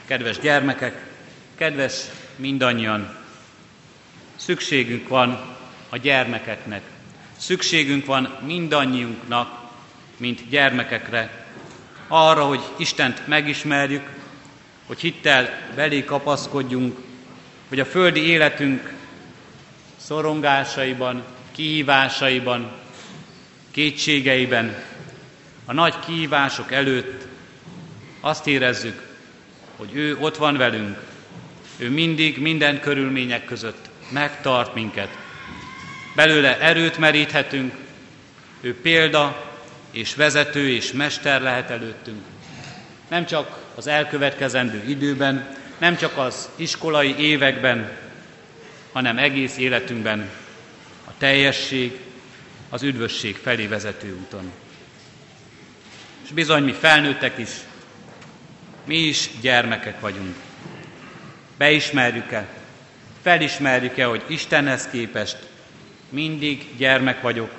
kedves 0.05 0.39
gyermekek, 0.39 1.07
kedves 1.55 2.01
mindannyian, 2.37 3.17
szükségünk 4.37 5.09
van 5.09 5.57
a 5.89 5.97
gyermekeknek. 5.97 6.83
Szükségünk 7.37 8.07
van 8.07 8.39
mindannyiunknak, 8.45 9.71
mint 10.17 10.49
gyermekekre, 10.49 11.46
arra, 12.09 12.45
hogy 12.45 12.61
Istent 12.77 13.27
megismerjük, 13.27 14.09
hogy 14.87 15.01
hittel 15.01 15.59
belé 15.75 16.05
kapaszkodjunk, 16.05 16.99
hogy 17.69 17.81
a 17.81 17.85
földi 17.85 18.21
életünk 18.21 18.93
szorongásaiban, 19.97 21.25
kihívásaiban, 21.53 22.73
kétségeiben, 23.71 24.77
a 25.65 25.73
nagy 25.73 25.99
kihívások 25.99 26.73
előtt 26.73 27.27
azt 28.21 28.47
érezzük, 28.47 29.03
hogy 29.77 29.91
ő 29.93 30.17
ott 30.21 30.37
van 30.37 30.57
velünk, 30.57 30.99
ő 31.77 31.91
mindig, 31.91 32.39
minden 32.39 32.81
körülmények 32.81 33.45
között 33.45 33.89
megtart 34.09 34.75
minket. 34.75 35.09
Belőle 36.15 36.61
erőt 36.61 36.99
meríthetünk, 36.99 37.75
ő 38.61 38.81
példa 38.81 39.46
és 39.97 40.15
vezető 40.15 40.69
és 40.69 40.93
mester 40.93 41.41
lehet 41.41 41.71
előttünk. 41.71 42.25
Nem 43.09 43.27
csak 43.27 43.59
az 43.75 43.87
elkövetkezendő 43.87 44.83
időben, 44.87 45.57
nem 45.79 45.97
csak 45.97 46.19
az 46.19 46.49
iskolai 46.57 47.19
években, 47.19 47.91
hanem 48.93 49.19
egész 49.19 49.57
életünkben 49.57 50.31
a 51.05 51.11
teljesség, 51.19 51.99
az 52.69 52.83
üdvösség 52.83 53.37
felé 53.37 53.67
vezető 53.67 54.17
úton. 54.21 54.53
És 56.25 56.31
bizony 56.31 56.63
mi 56.63 56.73
felnőttek 56.73 57.39
is, 57.39 57.51
mi 58.85 58.97
is 58.97 59.31
gyermekek 59.41 60.01
vagyunk. 60.01 60.37
Beismerjük-e, 61.57 62.47
felismerjük-e, 63.23 64.05
hogy 64.05 64.23
Istenhez 64.27 64.89
képest 64.89 65.37
mindig 66.09 66.77
gyermek 66.77 67.23
vagyok, 67.23 67.51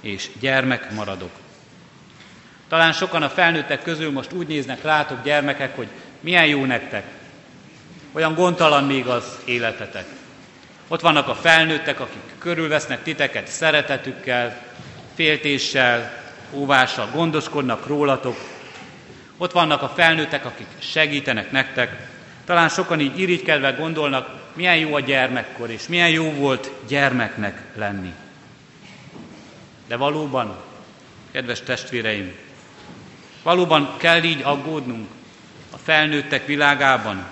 és 0.00 0.28
gyermek 0.40 0.90
maradok. 0.90 1.41
Talán 2.72 2.92
sokan 2.92 3.22
a 3.22 3.28
felnőttek 3.28 3.82
közül 3.82 4.10
most 4.10 4.32
úgy 4.32 4.46
néznek 4.46 4.82
rátok, 4.82 5.22
gyermekek, 5.24 5.76
hogy 5.76 5.88
milyen 6.20 6.46
jó 6.46 6.64
nektek. 6.64 7.04
Olyan 8.12 8.34
gondtalan 8.34 8.84
még 8.84 9.06
az 9.06 9.38
életetek. 9.44 10.04
Ott 10.88 11.00
vannak 11.00 11.28
a 11.28 11.34
felnőttek, 11.34 12.00
akik 12.00 12.22
körülvesznek 12.38 13.02
titeket 13.02 13.46
szeretetükkel, 13.46 14.62
féltéssel, 15.14 16.12
óvással 16.50 17.08
gondoskodnak 17.14 17.86
rólatok. 17.86 18.36
Ott 19.36 19.52
vannak 19.52 19.82
a 19.82 19.92
felnőttek, 19.94 20.44
akik 20.44 20.68
segítenek 20.78 21.50
nektek. 21.50 22.08
Talán 22.44 22.68
sokan 22.68 23.00
így 23.00 23.18
irigykedve 23.18 23.70
gondolnak, 23.70 24.28
milyen 24.52 24.76
jó 24.76 24.94
a 24.94 25.00
gyermekkor, 25.00 25.70
és 25.70 25.86
milyen 25.86 26.10
jó 26.10 26.30
volt 26.30 26.70
gyermeknek 26.88 27.62
lenni. 27.74 28.12
De 29.86 29.96
valóban, 29.96 30.56
kedves 31.32 31.60
testvéreim, 31.60 32.50
valóban 33.42 33.94
kell 33.96 34.22
így 34.22 34.42
aggódnunk 34.42 35.08
a 35.70 35.76
felnőttek 35.76 36.46
világában, 36.46 37.26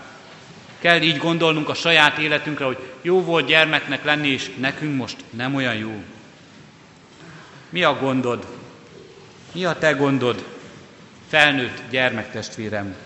Kell 0.80 1.02
így 1.02 1.16
gondolnunk 1.16 1.68
a 1.68 1.74
saját 1.74 2.18
életünkre, 2.18 2.64
hogy 2.64 2.78
jó 3.02 3.22
volt 3.22 3.46
gyermeknek 3.46 4.04
lenni, 4.04 4.28
és 4.28 4.50
nekünk 4.58 4.96
most 4.96 5.16
nem 5.30 5.54
olyan 5.54 5.74
jó. 5.74 6.02
Mi 7.68 7.82
a 7.82 7.98
gondod? 7.98 8.46
Mi 9.52 9.64
a 9.64 9.78
te 9.78 9.92
gondod, 9.92 10.44
felnőtt 11.28 11.82
gyermektestvérem? 11.90 12.96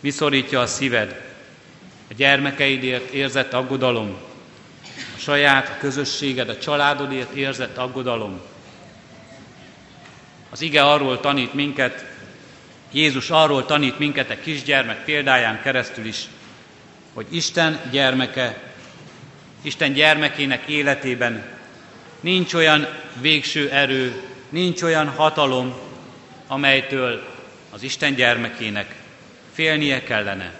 Mi 0.00 0.10
szorítja 0.10 0.60
a 0.60 0.66
szíved? 0.66 1.24
A 2.10 2.14
gyermekeidért 2.14 3.12
érzett 3.12 3.52
aggodalom, 3.52 4.16
a 5.16 5.18
saját 5.18 5.68
a 5.68 5.78
közösséged, 5.78 6.48
a 6.48 6.58
családodért 6.58 7.32
érzett 7.32 7.76
aggodalom. 7.76 8.40
Az 10.56 10.62
ige 10.62 10.82
arról 10.82 11.20
tanít 11.20 11.54
minket, 11.54 12.04
Jézus 12.92 13.30
arról 13.30 13.66
tanít 13.66 13.98
minket 13.98 14.30
a 14.30 14.40
kisgyermek 14.40 15.04
példáján 15.04 15.62
keresztül 15.62 16.04
is, 16.04 16.24
hogy 17.14 17.26
Isten 17.30 17.80
gyermeke, 17.90 18.72
Isten 19.62 19.92
gyermekének 19.92 20.66
életében 20.66 21.44
nincs 22.20 22.54
olyan 22.54 22.88
végső 23.20 23.70
erő, 23.70 24.22
nincs 24.48 24.82
olyan 24.82 25.08
hatalom, 25.08 25.74
amelytől 26.46 27.26
az 27.70 27.82
Isten 27.82 28.14
gyermekének 28.14 28.94
félnie 29.52 30.02
kellene. 30.02 30.52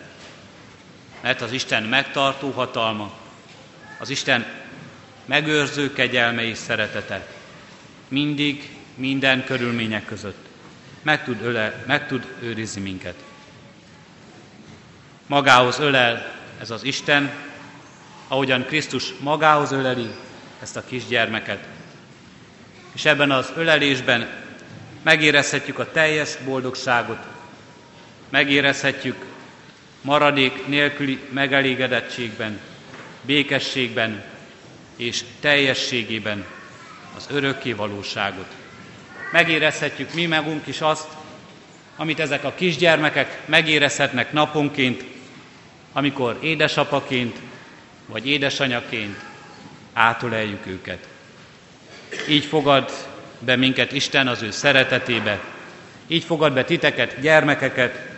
Mert 1.21 1.41
az 1.41 1.53
Isten 1.53 1.83
megtartó 1.83 2.51
hatalma, 2.51 3.13
az 3.99 4.11
Isten 4.11 4.47
megőrző 5.25 5.93
kegyelme 5.93 6.43
és 6.43 6.59
szeretete 6.59 7.27
mindig, 8.09 8.77
minden 8.97 9.45
körülmények 9.45 10.05
között 10.05 10.47
meg 11.07 11.25
tud, 11.25 11.43
öle, 11.43 11.83
meg 11.87 12.07
tud 12.07 12.27
őrizni 12.43 12.81
minket. 12.81 13.15
Magához 15.27 15.79
ölel 15.79 16.33
ez 16.61 16.71
az 16.71 16.85
Isten, 16.85 17.31
ahogyan 18.29 18.65
Krisztus 18.65 19.13
magához 19.21 19.73
öleli 19.73 20.11
ezt 20.63 20.77
a 20.77 20.85
kisgyermeket. 20.85 21.59
És 22.93 23.05
ebben 23.05 23.31
az 23.31 23.53
ölelésben 23.57 24.29
megérezhetjük 25.03 25.79
a 25.79 25.91
teljes 25.91 26.37
boldogságot, 26.45 27.19
megérezhetjük 28.29 29.25
maradék 30.01 30.67
nélküli 30.67 31.21
megelégedettségben, 31.31 32.61
békességben 33.23 34.25
és 34.97 35.25
teljességében 35.41 36.45
az 37.17 37.27
örökké 37.31 37.73
valóságot. 37.73 38.56
Megérezhetjük 39.37 40.15
mi 40.15 40.27
magunk 40.27 40.67
is 40.67 40.81
azt, 40.81 41.09
amit 41.97 42.21
ezek 42.21 42.45
a 42.45 42.55
kisgyermekek 42.55 43.41
megérezhetnek 43.45 44.33
naponként, 44.33 45.05
amikor 45.93 46.39
édesapaként 46.43 47.39
vagy 48.07 48.29
édesanyaként 48.29 49.17
átöleljük 49.93 50.67
őket. 50.67 51.09
Így 52.29 52.45
fogad 52.45 52.93
be 53.39 53.57
minket 53.57 53.93
Isten 53.93 54.29
az 54.29 54.43
ő 54.43 54.51
szeretetébe, 54.51 55.41
így 56.07 56.25
fogad 56.25 56.53
be 56.53 56.65
titeket, 56.65 57.21
gyermekeket, 57.21 58.09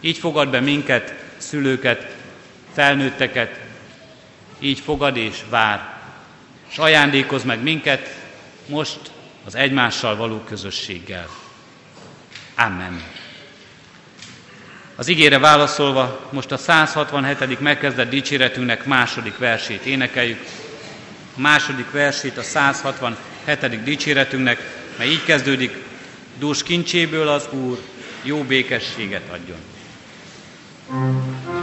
így 0.00 0.18
fogad 0.18 0.48
be 0.48 0.60
minket, 0.60 1.14
szülőket, 1.36 2.14
felnőtteket, 2.74 3.60
így 4.58 4.80
fogad 4.80 5.16
és 5.16 5.38
vár, 5.48 6.00
és 6.70 6.78
ajándékoz 6.78 7.44
meg 7.44 7.62
minket 7.62 8.14
most 8.66 9.10
az 9.44 9.54
egymással 9.54 10.16
való 10.16 10.38
közösséggel. 10.38 11.28
Amen. 12.56 13.02
Az 14.96 15.08
igére 15.08 15.38
válaszolva 15.38 16.28
most 16.30 16.52
a 16.52 16.56
167. 16.56 17.60
megkezdett 17.60 18.10
dicséretünknek 18.10 18.84
második 18.84 19.38
versét 19.38 19.84
énekeljük. 19.84 20.40
A 21.36 21.40
második 21.40 21.90
versét 21.90 22.38
a 22.38 22.42
167. 22.42 23.82
dicséretünknek, 23.82 24.58
mely 24.98 25.08
így 25.08 25.24
kezdődik, 25.24 25.76
dús 26.38 26.62
kincséből 26.62 27.28
az 27.28 27.48
Úr 27.50 27.78
jó 28.22 28.42
békességet 28.42 29.28
adjon. 29.30 29.58
thank 30.88 31.46
you 31.46 31.61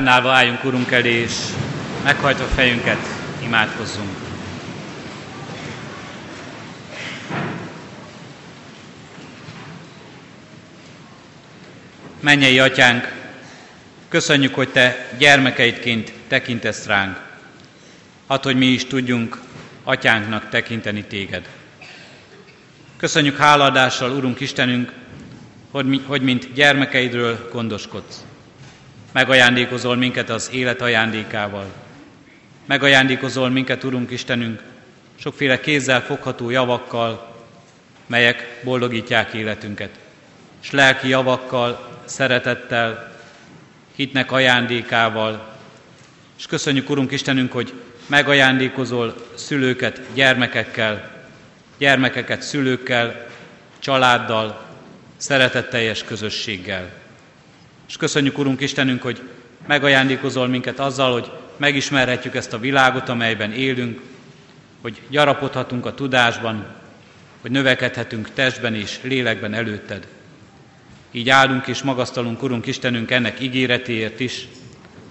Fennállva 0.00 0.32
álljunk 0.32 0.64
Urunk 0.64 0.90
elé, 0.90 1.12
és 1.12 1.32
meghajtva 2.04 2.44
fejünket 2.44 2.98
imádkozzunk. 3.42 4.16
Mennyei 12.20 12.58
atyánk, 12.58 13.12
köszönjük, 14.08 14.54
hogy 14.54 14.68
te 14.68 15.08
gyermekeidként 15.18 16.12
tekintesz 16.28 16.86
ránk. 16.86 17.20
Hát, 18.28 18.44
hogy 18.44 18.56
mi 18.56 18.66
is 18.66 18.86
tudjunk 18.86 19.40
atyánknak 19.84 20.48
tekinteni 20.48 21.04
téged. 21.04 21.48
Köszönjük 22.96 23.36
háladással, 23.36 24.10
Urunk 24.10 24.40
Istenünk, 24.40 24.92
hogy, 25.70 26.02
hogy 26.06 26.22
mint 26.22 26.52
gyermekeidről 26.52 27.48
gondoskodsz 27.52 28.24
megajándékozol 29.12 29.96
minket 29.96 30.30
az 30.30 30.50
élet 30.52 30.80
ajándékával. 30.80 31.66
megajándékozol 32.66 33.48
minket, 33.48 33.84
Urunk 33.84 34.10
Istenünk, 34.10 34.62
sokféle 35.18 35.60
kézzel 35.60 36.00
fogható 36.00 36.50
javakkal, 36.50 37.34
melyek 38.06 38.60
boldogítják 38.64 39.32
életünket, 39.32 39.90
és 40.62 40.70
lelki 40.70 41.08
javakkal, 41.08 41.98
szeretettel, 42.04 43.12
hitnek 43.96 44.32
ajándékával, 44.32 45.56
és 46.38 46.46
köszönjük, 46.46 46.90
Urunk 46.90 47.12
Istenünk, 47.12 47.52
hogy 47.52 47.72
megajándékozol 48.06 49.14
szülőket 49.34 50.00
gyermekekkel, 50.14 51.10
gyermekeket 51.78 52.42
szülőkkel, 52.42 53.26
családdal, 53.78 54.66
szeretetteljes 55.16 56.04
közösséggel. 56.04 56.99
És 57.90 57.96
köszönjük, 57.96 58.38
Urunk 58.38 58.60
Istenünk, 58.60 59.02
hogy 59.02 59.20
megajándékozol 59.66 60.48
minket 60.48 60.78
azzal, 60.78 61.12
hogy 61.12 61.30
megismerhetjük 61.56 62.34
ezt 62.34 62.52
a 62.52 62.58
világot, 62.58 63.08
amelyben 63.08 63.52
élünk, 63.52 64.00
hogy 64.80 65.00
gyarapodhatunk 65.08 65.86
a 65.86 65.94
tudásban, 65.94 66.66
hogy 67.40 67.50
növekedhetünk 67.50 68.30
testben 68.32 68.74
és 68.74 68.98
lélekben 69.02 69.54
előtted. 69.54 70.06
Így 71.10 71.28
állunk 71.28 71.66
és 71.66 71.82
magasztalunk, 71.82 72.42
Urunk 72.42 72.66
Istenünk, 72.66 73.10
ennek 73.10 73.40
ígéretéért 73.40 74.20
is, 74.20 74.48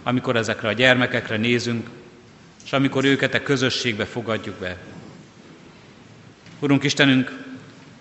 amikor 0.03 0.35
ezekre 0.35 0.67
a 0.67 0.73
gyermekekre 0.73 1.37
nézünk, 1.37 1.89
és 2.65 2.73
amikor 2.73 3.05
őket 3.05 3.33
a 3.33 3.43
közösségbe 3.43 4.05
fogadjuk 4.05 4.55
be. 4.55 4.77
Urunk 6.59 6.83
Istenünk, 6.83 7.43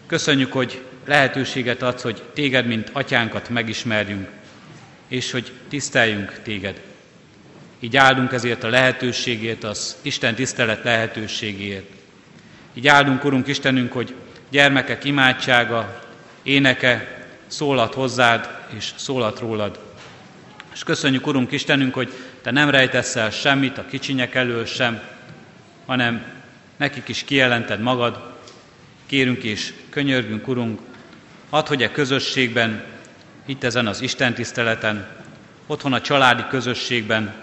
köszönjük, 0.06 0.52
hogy 0.52 0.82
lehetőséget 1.04 1.82
adsz, 1.82 2.02
hogy 2.02 2.22
téged, 2.34 2.66
mint 2.66 2.90
atyánkat 2.92 3.48
megismerjünk, 3.48 4.36
és 5.08 5.30
hogy 5.30 5.52
tiszteljünk 5.68 6.40
téged. 6.42 6.80
Így 7.80 7.96
áldunk 7.96 8.32
ezért 8.32 8.64
a 8.64 8.68
lehetőségért, 8.68 9.64
az 9.64 9.96
Isten 10.02 10.34
tisztelet 10.34 10.84
lehetőségért. 10.84 11.90
Így 12.74 12.88
áldunk, 12.88 13.24
Urunk 13.24 13.46
Istenünk, 13.46 13.92
hogy 13.92 14.14
gyermekek 14.50 15.04
imádsága, 15.04 16.02
éneke 16.42 17.26
szólat 17.46 17.94
hozzád, 17.94 18.66
és 18.76 18.90
szólat 18.96 19.38
rólad. 19.38 19.78
És 20.72 20.84
köszönjük, 20.84 21.26
Urunk 21.26 21.52
Istenünk, 21.52 21.94
hogy 21.94 22.12
Te 22.42 22.50
nem 22.50 22.70
rejtesz 22.70 23.16
el 23.16 23.30
semmit 23.30 23.78
a 23.78 23.86
kicsinyek 23.86 24.34
elől 24.34 24.64
sem, 24.64 25.00
hanem 25.86 26.24
nekik 26.76 27.08
is 27.08 27.24
kijelented 27.24 27.80
magad. 27.80 28.36
Kérünk 29.06 29.42
és 29.42 29.72
könyörgünk, 29.90 30.48
Urunk, 30.48 30.80
add, 31.50 31.68
hogy 31.68 31.82
a 31.82 31.92
közösségben, 31.92 32.84
itt 33.48 33.64
ezen 33.64 33.86
az 33.86 34.00
Isten 34.00 34.34
tiszteleten, 34.34 35.08
otthon 35.66 35.92
a 35.92 36.00
családi 36.00 36.42
közösségben, 36.50 37.34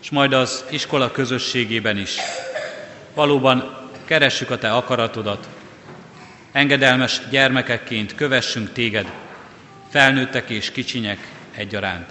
és 0.00 0.10
majd 0.10 0.32
az 0.32 0.64
iskola 0.70 1.10
közösségében 1.10 1.98
is. 1.98 2.16
Valóban 3.14 3.78
keressük 4.04 4.50
a 4.50 4.58
Te 4.58 4.70
akaratodat, 4.72 5.48
engedelmes 6.52 7.20
gyermekekként 7.30 8.14
kövessünk 8.14 8.72
Téged, 8.72 9.12
felnőttek 9.90 10.50
és 10.50 10.70
kicsinyek 10.70 11.32
egyaránt. 11.54 12.10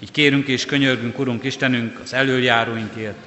Így 0.00 0.10
kérünk 0.10 0.46
és 0.46 0.64
könyörgünk, 0.64 1.18
Urunk 1.18 1.44
Istenünk, 1.44 2.00
az 2.02 2.12
előjáróinkért, 2.12 3.18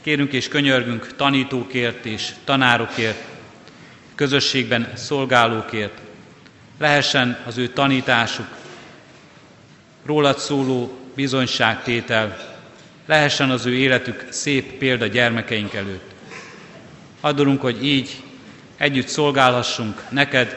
kérünk 0.00 0.32
és 0.32 0.48
könyörgünk 0.48 1.16
tanítókért 1.16 2.04
és 2.04 2.30
tanárokért, 2.44 3.24
közösségben 4.14 4.92
szolgálókért, 4.94 6.00
lehessen 6.82 7.38
az 7.46 7.58
ő 7.58 7.68
tanításuk, 7.68 8.46
rólad 10.06 10.38
szóló 10.38 10.98
bizonyságtétel, 11.14 12.56
lehessen 13.06 13.50
az 13.50 13.66
ő 13.66 13.74
életük 13.74 14.26
szép 14.30 14.78
példa 14.78 15.06
gyermekeink 15.06 15.74
előtt. 15.74 16.10
Adorunk, 17.20 17.60
hogy 17.60 17.84
így 17.84 18.22
együtt 18.76 19.08
szolgálhassunk 19.08 20.02
neked, 20.08 20.56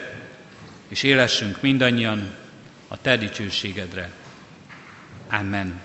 és 0.88 1.02
élessünk 1.02 1.60
mindannyian 1.60 2.34
a 2.88 3.00
te 3.00 3.16
dicsőségedre. 3.16 4.10
Amen. 5.30 5.80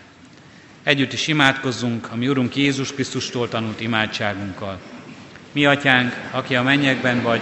Együtt 0.84 1.14
is 1.14 1.28
imádkozzunk 1.28 2.08
a 2.12 2.16
mi 2.16 2.28
Urunk 2.28 2.56
Jézus 2.56 2.94
Krisztustól 2.94 3.50
tanult 3.50 3.82
imádságunkkal. 3.82 4.80
Mi 5.52 5.66
atyánk, 5.66 6.16
aki 6.32 6.56
a 6.56 6.64
mennyekben 6.64 7.22
vagy, 7.22 7.42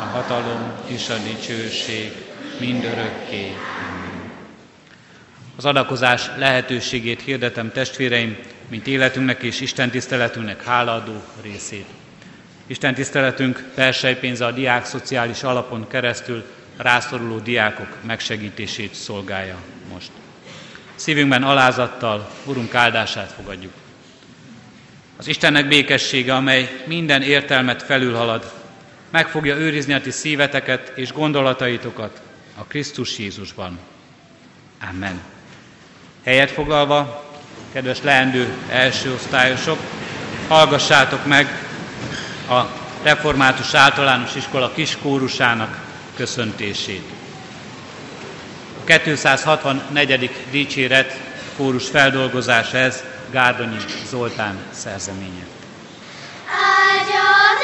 a 0.00 0.04
hatalom 0.04 0.72
és 0.86 1.08
a 1.08 1.16
dicsőség 1.18 2.12
mindörökké. 2.58 3.56
Az 5.56 5.64
adakozás 5.64 6.30
lehetőségét 6.36 7.22
hirdetem 7.22 7.72
testvéreim, 7.72 8.36
mint 8.68 8.86
életünknek 8.86 9.42
és 9.42 9.60
Isten 9.60 9.90
tiszteletünknek 9.90 10.64
hálaadó 10.64 11.22
részét. 11.42 11.86
Isten 12.66 12.94
tiszteletünk 12.94 13.70
persejpénze 13.74 14.46
a 14.46 14.50
diák 14.50 14.84
szociális 14.84 15.42
alapon 15.42 15.88
keresztül 15.88 16.44
rászoruló 16.76 17.38
diákok 17.38 17.96
megsegítését 18.06 18.94
szolgálja 18.94 19.56
most. 19.92 20.10
Szívünkben 20.94 21.42
alázattal 21.42 22.30
Urunk 22.44 22.74
áldását 22.74 23.32
fogadjuk. 23.32 23.72
Az 25.16 25.26
Istennek 25.26 25.68
békessége, 25.68 26.34
amely 26.34 26.82
minden 26.86 27.22
értelmet 27.22 27.82
felülhalad, 27.82 28.59
meg 29.10 29.28
fogja 29.28 29.56
őrizni 29.56 29.92
a 29.92 30.00
ti 30.00 30.10
szíveteket 30.10 30.92
és 30.94 31.12
gondolataitokat 31.12 32.20
a 32.58 32.64
Krisztus 32.64 33.18
Jézusban. 33.18 33.78
Amen. 34.90 35.20
Helyet 36.24 36.50
foglalva, 36.50 37.24
kedves 37.72 38.02
leendő 38.02 38.54
első 38.68 39.12
osztályosok, 39.12 39.78
hallgassátok 40.48 41.26
meg 41.26 41.46
a 42.48 42.60
Református 43.02 43.74
Általános 43.74 44.34
Iskola 44.34 44.72
kiskórusának 44.72 45.78
köszöntését. 46.16 47.08
A 48.80 48.84
264. 48.84 50.30
dicséret 50.50 51.20
kórus 51.56 51.88
feldolgozása 51.88 52.76
ez 52.76 53.02
Gárdonyi 53.30 53.76
Zoltán 54.08 54.58
szerzeménye. 54.70 55.46
Áldjon 56.46 57.59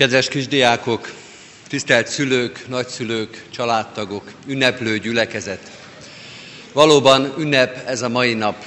Kedves 0.00 0.28
kisdiákok, 0.28 1.12
tisztelt 1.68 2.06
szülők, 2.06 2.68
nagyszülők, 2.68 3.44
családtagok, 3.50 4.32
ünneplő 4.46 4.98
gyülekezet! 4.98 5.70
Valóban 6.72 7.34
ünnep 7.38 7.88
ez 7.88 8.02
a 8.02 8.08
mai 8.08 8.34
nap. 8.34 8.64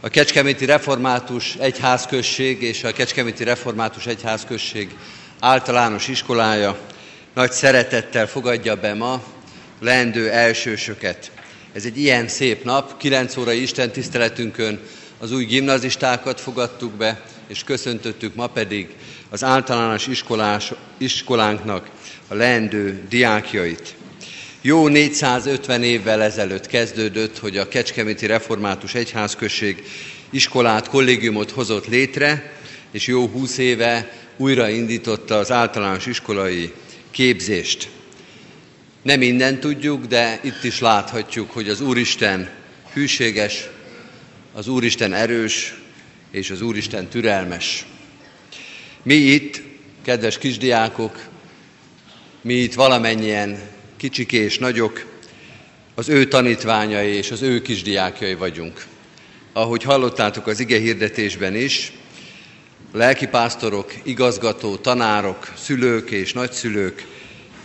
A 0.00 0.08
Kecskeméti 0.08 0.64
Református 0.64 1.54
Egyházközség 1.58 2.62
és 2.62 2.84
a 2.84 2.92
Kecskeméti 2.92 3.44
Református 3.44 4.06
Egyházközség 4.06 4.96
általános 5.40 6.08
iskolája 6.08 6.78
nagy 7.34 7.52
szeretettel 7.52 8.26
fogadja 8.26 8.76
be 8.76 8.94
ma 8.94 9.22
leendő 9.80 10.30
elsősöket. 10.30 11.30
Ez 11.72 11.84
egy 11.84 11.98
ilyen 11.98 12.28
szép 12.28 12.64
nap, 12.64 12.96
9 12.96 13.36
órai 13.36 13.62
Isten 13.62 13.90
tiszteletünkön 13.90 14.80
az 15.18 15.32
új 15.32 15.44
gimnazistákat 15.44 16.40
fogadtuk 16.40 16.92
be, 16.92 17.22
és 17.48 17.64
köszöntöttük 17.64 18.34
ma 18.34 18.46
pedig 18.46 18.88
az 19.32 19.44
általános 19.44 20.06
iskolás, 20.06 20.72
iskolánknak 20.98 21.90
a 22.28 22.34
leendő 22.34 23.02
diákjait. 23.08 23.94
Jó 24.60 24.88
450 24.88 25.82
évvel 25.82 26.22
ezelőtt 26.22 26.66
kezdődött, 26.66 27.38
hogy 27.38 27.56
a 27.56 27.68
Kecskeméti 27.68 28.26
Református 28.26 28.94
Egyházközség 28.94 29.84
iskolát, 30.30 30.88
kollégiumot 30.88 31.50
hozott 31.50 31.86
létre, 31.86 32.52
és 32.90 33.06
jó 33.06 33.26
20 33.26 33.58
éve 33.58 34.12
újraindította 34.36 35.38
az 35.38 35.50
általános 35.50 36.06
iskolai 36.06 36.72
képzést. 37.10 37.88
Nem 39.02 39.18
minden 39.18 39.60
tudjuk, 39.60 40.06
de 40.06 40.40
itt 40.42 40.64
is 40.64 40.80
láthatjuk, 40.80 41.50
hogy 41.50 41.68
az 41.68 41.80
Úristen 41.80 42.50
hűséges, 42.92 43.68
az 44.52 44.68
Úristen 44.68 45.12
erős, 45.12 45.74
és 46.30 46.50
az 46.50 46.60
Úristen 46.60 47.08
türelmes. 47.08 47.86
Mi 49.04 49.14
itt, 49.14 49.62
kedves 50.02 50.38
kisdiákok, 50.38 51.18
mi 52.40 52.54
itt 52.54 52.74
valamennyien 52.74 53.60
kicsik 53.96 54.32
és 54.32 54.58
nagyok, 54.58 55.06
az 55.94 56.08
ő 56.08 56.28
tanítványai 56.28 57.08
és 57.08 57.30
az 57.30 57.42
ő 57.42 57.62
kisdiákjai 57.62 58.34
vagyunk. 58.34 58.86
Ahogy 59.52 59.82
hallottátok 59.82 60.46
az 60.46 60.60
ige 60.60 60.78
hirdetésben 60.78 61.54
is, 61.54 61.92
lelkipásztorok, 62.92 63.92
igazgató, 64.02 64.76
tanárok, 64.76 65.52
szülők 65.56 66.10
és 66.10 66.32
nagyszülők, 66.32 67.06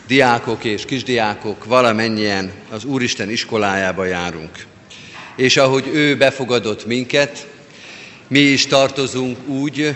diákok 0.08 0.64
és 0.64 0.86
kisdiákok 0.86 1.66
valamennyien 1.66 2.52
az 2.70 2.84
Úristen 2.84 3.30
iskolájába 3.30 4.06
járunk. 4.06 4.66
És 5.36 5.58
ahogy 5.58 5.88
ő 5.88 6.18
befogadott 6.18 6.86
minket, 6.86 7.48
mi 8.28 8.40
is 8.40 8.68
tartozunk 8.68 9.48
úgy, 9.48 9.96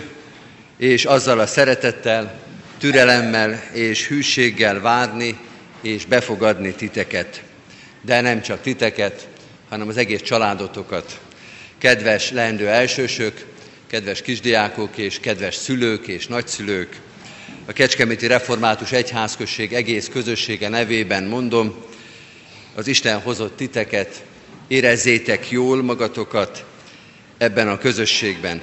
és 0.82 1.04
azzal 1.04 1.38
a 1.38 1.46
szeretettel, 1.46 2.40
türelemmel 2.78 3.62
és 3.72 4.08
hűséggel 4.08 4.80
várni 4.80 5.38
és 5.82 6.04
befogadni 6.04 6.72
titeket. 6.74 7.42
De 8.00 8.20
nem 8.20 8.42
csak 8.42 8.60
titeket, 8.60 9.28
hanem 9.68 9.88
az 9.88 9.96
egész 9.96 10.20
családotokat. 10.20 11.20
Kedves 11.78 12.30
leendő 12.30 12.68
elsősök, 12.68 13.44
kedves 13.86 14.22
kisdiákok 14.22 14.96
és 14.96 15.20
kedves 15.20 15.54
szülők 15.54 16.06
és 16.06 16.26
nagyszülők, 16.26 17.00
a 17.66 17.72
Kecskeméti 17.72 18.26
Református 18.26 18.92
Egyházközség 18.92 19.72
egész 19.72 20.08
közössége 20.08 20.68
nevében 20.68 21.24
mondom, 21.24 21.84
az 22.74 22.86
Isten 22.86 23.20
hozott 23.20 23.56
titeket, 23.56 24.22
érezzétek 24.68 25.50
jól 25.50 25.82
magatokat 25.82 26.64
ebben 27.38 27.68
a 27.68 27.78
közösségben. 27.78 28.62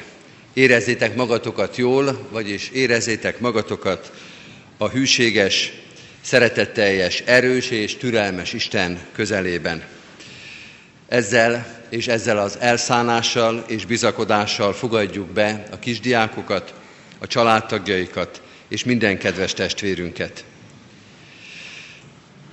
Érezzétek 0.60 1.16
magatokat 1.16 1.76
jól, 1.76 2.28
vagyis 2.32 2.70
érezzétek 2.70 3.40
magatokat 3.40 4.12
a 4.78 4.88
hűséges, 4.88 5.72
szeretetteljes, 6.22 7.24
erős 7.26 7.70
és 7.70 7.98
türelmes 7.98 8.54
Isten 8.54 9.00
közelében. 9.12 9.84
Ezzel 11.08 11.82
és 11.90 12.08
ezzel 12.08 12.38
az 12.38 12.58
elszánással 12.60 13.64
és 13.68 13.86
bizakodással 13.86 14.74
fogadjuk 14.74 15.28
be 15.28 15.64
a 15.72 15.80
kisdiákokat, 15.80 16.74
a 17.20 17.28
családtagjaikat 17.28 18.42
és 18.68 18.84
minden 18.84 19.18
kedves 19.18 19.54
testvérünket. 19.54 20.44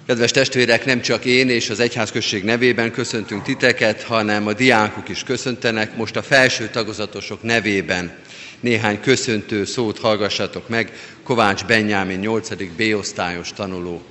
Kedves 0.07 0.31
testvérek, 0.31 0.85
nem 0.85 1.01
csak 1.01 1.25
én 1.25 1.49
és 1.49 1.71
az 1.71 1.81
egyházközség 1.81 2.45
nevében 2.45 2.90
köszöntünk 2.90 3.42
titeket, 3.42 4.03
hanem 4.03 4.47
a 4.47 4.53
diákok 4.53 5.09
is 5.09 5.23
köszöntenek. 5.23 5.97
Most 5.97 6.16
a 6.16 6.23
felső 6.23 6.69
tagozatosok 6.69 7.42
nevében 7.42 8.12
néhány 8.61 9.01
köszöntő 9.01 9.64
szót 9.64 9.99
hallgassatok 9.99 10.69
meg. 10.69 10.92
Kovács 11.23 11.64
Benyámin 11.64 12.19
8. 12.19 12.49
B-osztályos 12.77 13.53
tanuló 13.53 14.03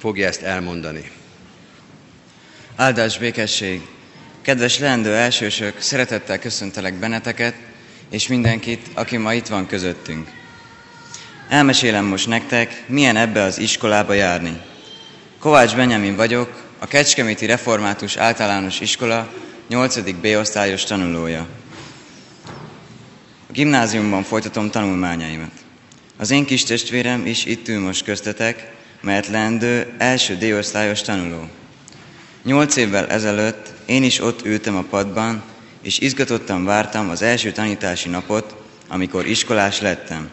fogja 0.00 0.26
ezt 0.26 0.42
elmondani. 0.42 1.10
Áldás 2.76 3.18
békesség! 3.18 3.80
Kedves 4.40 4.78
leendő 4.78 5.14
elsősök, 5.14 5.80
szeretettel 5.80 6.38
köszöntelek 6.38 6.94
benneteket, 6.94 7.54
és 8.10 8.28
mindenkit, 8.28 8.86
aki 8.94 9.16
ma 9.16 9.34
itt 9.34 9.46
van 9.46 9.66
közöttünk. 9.66 10.28
Elmesélem 11.48 12.04
most 12.04 12.28
nektek, 12.28 12.84
milyen 12.86 13.16
ebbe 13.16 13.42
az 13.42 13.58
iskolába 13.58 14.12
járni. 14.12 14.70
Kovács 15.42 15.76
Benyamin 15.76 16.16
vagyok, 16.16 16.62
a 16.78 16.86
Kecskeméti 16.86 17.46
Református 17.46 18.16
Általános 18.16 18.80
Iskola 18.80 19.28
8. 19.68 20.12
B-osztályos 20.12 20.84
tanulója. 20.84 21.46
A 23.48 23.52
gimnáziumban 23.52 24.22
folytatom 24.22 24.70
tanulmányaimat. 24.70 25.50
Az 26.16 26.30
én 26.30 26.44
kis 26.44 26.64
testvérem 26.64 27.26
is 27.26 27.44
itt 27.44 27.68
ül 27.68 27.80
most 27.80 28.04
köztetek, 28.04 28.72
mert 29.00 29.28
lendő 29.28 29.94
első 29.98 30.36
D-osztályos 30.36 31.00
tanuló. 31.00 31.48
Nyolc 32.44 32.76
évvel 32.76 33.06
ezelőtt 33.06 33.72
én 33.86 34.02
is 34.02 34.20
ott 34.20 34.44
ültem 34.44 34.76
a 34.76 34.84
padban, 34.90 35.42
és 35.80 35.98
izgatottan 35.98 36.64
vártam 36.64 37.10
az 37.10 37.22
első 37.22 37.52
tanítási 37.52 38.08
napot, 38.08 38.56
amikor 38.88 39.26
iskolás 39.26 39.80
lettem. 39.80 40.30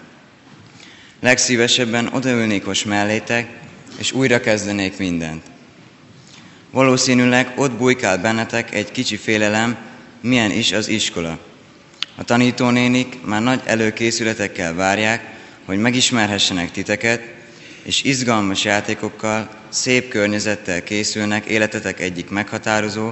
Legszívesebben 1.20 2.10
odaülnék 2.14 2.66
most 2.66 2.86
mellétek, 2.86 3.58
és 4.00 4.12
újra 4.12 4.40
kezdenék 4.40 4.98
mindent. 4.98 5.44
Valószínűleg 6.72 7.54
ott 7.56 7.72
bujkál 7.72 8.18
bennetek 8.18 8.74
egy 8.74 8.92
kicsi 8.92 9.18
félelem, 9.18 9.78
milyen 10.22 10.52
is 10.52 10.72
az 10.72 10.88
iskola. 10.88 11.40
A 12.16 12.24
tanítónénik 12.24 13.18
már 13.26 13.42
nagy 13.42 13.62
előkészületekkel 13.66 14.74
várják, 14.74 15.38
hogy 15.66 15.78
megismerhessenek 15.78 16.72
titeket, 16.72 17.22
és 17.84 18.04
izgalmas 18.04 18.64
játékokkal, 18.64 19.50
szép 19.70 20.10
környezettel 20.10 20.84
készülnek 20.84 21.46
életetek 21.46 22.00
egyik 22.00 22.30
meghatározó, 22.30 23.12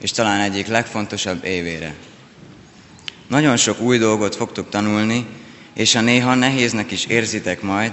és 0.00 0.10
talán 0.10 0.40
egyik 0.40 0.66
legfontosabb 0.66 1.44
évére. 1.44 1.94
Nagyon 3.28 3.56
sok 3.56 3.80
új 3.80 3.98
dolgot 3.98 4.36
fogtok 4.36 4.70
tanulni, 4.70 5.26
és 5.74 5.94
a 5.94 6.00
néha 6.00 6.34
nehéznek 6.34 6.90
is 6.90 7.04
érzitek 7.04 7.62
majd, 7.62 7.92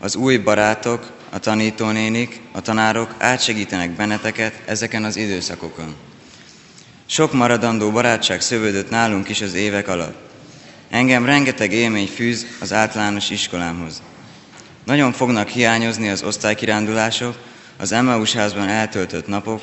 az 0.00 0.16
új 0.16 0.36
barátok, 0.36 1.18
a 1.30 1.38
tanítónénik, 1.38 2.40
a 2.52 2.60
tanárok 2.60 3.14
átsegítenek 3.18 3.90
benneteket 3.90 4.62
ezeken 4.66 5.04
az 5.04 5.16
időszakokon. 5.16 5.94
Sok 7.06 7.32
maradandó 7.32 7.90
barátság 7.90 8.40
szövődött 8.40 8.90
nálunk 8.90 9.28
is 9.28 9.40
az 9.40 9.54
évek 9.54 9.88
alatt. 9.88 10.28
Engem 10.90 11.24
rengeteg 11.24 11.72
élmény 11.72 12.06
fűz 12.06 12.46
az 12.60 12.72
általános 12.72 13.30
iskolámhoz. 13.30 14.02
Nagyon 14.84 15.12
fognak 15.12 15.48
hiányozni 15.48 16.08
az 16.08 16.22
osztálykirándulások, 16.22 17.36
az 17.76 17.92
Emmaus 17.92 18.32
házban 18.32 18.68
eltöltött 18.68 19.26
napok, 19.26 19.60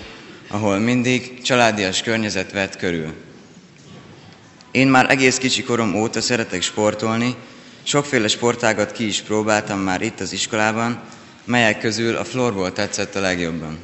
ahol 0.48 0.78
mindig 0.78 1.42
családias 1.42 2.02
környezet 2.02 2.52
vett 2.52 2.78
körül. 2.78 3.14
Én 4.72 4.88
már 4.88 5.12
egész 5.12 5.38
kicsi 5.38 5.64
korom 5.64 5.96
óta 5.96 6.22
szeretek 6.22 6.62
sportolni, 6.62 7.36
sokféle 7.84 8.28
sportágat 8.28 8.92
ki 8.92 9.08
is 9.08 9.22
próbáltam 9.22 9.80
már 9.80 10.02
itt 10.02 10.20
az 10.20 10.34
iskolában, 10.34 11.02
melyek 11.48 11.80
közül 11.80 12.16
a 12.16 12.24
florból 12.24 12.74
tetszett 12.74 13.16
a 13.16 13.20
legjobban. 13.20 13.78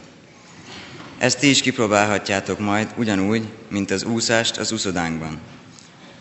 Ezt 1.17 1.39
ti 1.39 1.49
is 1.49 1.61
kipróbálhatjátok 1.61 2.59
majd 2.59 2.87
ugyanúgy, 2.95 3.43
mint 3.69 3.91
az 3.91 4.03
úszást 4.03 4.57
az 4.57 4.71
úszodánkban. 4.71 5.39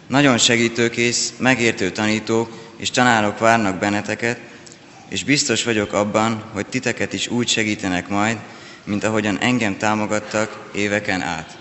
Nagyon 0.07 0.39
segítőkész, 0.39 1.33
megértő 1.39 1.91
tanítók 1.91 2.51
és 2.77 2.91
tanárok 2.91 3.39
várnak 3.39 3.79
benneteket, 3.79 4.39
és 5.09 5.25
biztos 5.25 5.65
vagyok 5.65 5.93
abban, 5.93 6.45
hogy 6.53 6.67
titeket 6.67 7.13
is 7.13 7.29
úgy 7.29 7.49
segítenek 7.49 8.09
majd, 8.09 8.37
mint 8.85 9.05
ahogyan 9.05 9.39
engem 9.39 9.77
támogattak 9.77 10.71
éveken 10.75 11.21
át. 11.21 11.59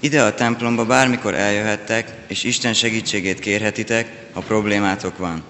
Ide 0.00 0.22
a 0.22 0.34
templomba 0.34 0.86
bármikor 0.86 1.34
eljöhettek, 1.34 2.14
és 2.26 2.44
Isten 2.44 2.74
segítségét 2.74 3.38
kérhetitek, 3.38 4.26
ha 4.32 4.40
problémátok 4.40 5.18
van. 5.18 5.42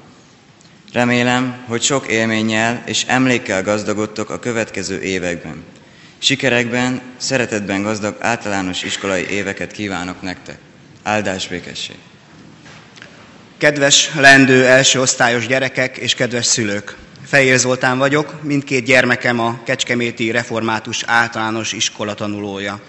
Remélem, 0.93 1.65
hogy 1.67 1.83
sok 1.83 2.07
élménnyel 2.07 2.83
és 2.87 3.05
emlékkel 3.07 3.63
gazdagodtok 3.63 4.31
a 4.31 4.39
következő 4.39 5.01
években. 5.01 5.65
Sikerekben, 6.19 7.01
szeretetben 7.17 7.83
gazdag 7.83 8.17
általános 8.21 8.83
iskolai 8.83 9.29
éveket 9.31 9.73
kívánok 9.73 10.23
nektek. 10.23 10.59
Áldás 11.03 11.49
békesség! 11.49 11.97
Kedves 13.59 14.11
lendő 14.15 14.67
első 14.67 15.01
osztályos 15.01 15.47
gyerekek 15.47 15.97
és 15.97 16.15
kedves 16.15 16.47
szülők! 16.47 16.97
Fejér 17.27 17.59
Zoltán 17.59 17.99
vagyok, 17.99 18.43
mindkét 18.43 18.85
gyermekem 18.85 19.41
a 19.41 19.61
Kecskeméti 19.65 20.31
Református 20.31 21.03
Általános 21.07 21.73
Iskola 21.73 22.15
tanulója. 22.15 22.81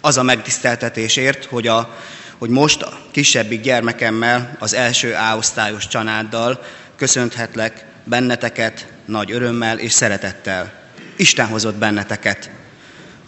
Az 0.00 0.16
a 0.16 0.22
megtiszteltetésért, 0.22 1.44
hogy, 1.44 1.66
a, 1.66 1.96
hogy 2.38 2.50
most 2.50 2.82
a 2.82 3.00
kisebbik 3.10 3.60
gyermekemmel, 3.60 4.56
az 4.58 4.74
első 4.74 5.12
A-osztályos 5.12 5.88
családdal 5.88 6.60
köszönhetlek 7.00 7.84
benneteket 8.04 8.86
nagy 9.04 9.32
örömmel 9.32 9.78
és 9.78 9.92
szeretettel. 9.92 10.72
Isten 11.16 11.46
hozott 11.46 11.76
benneteket. 11.76 12.50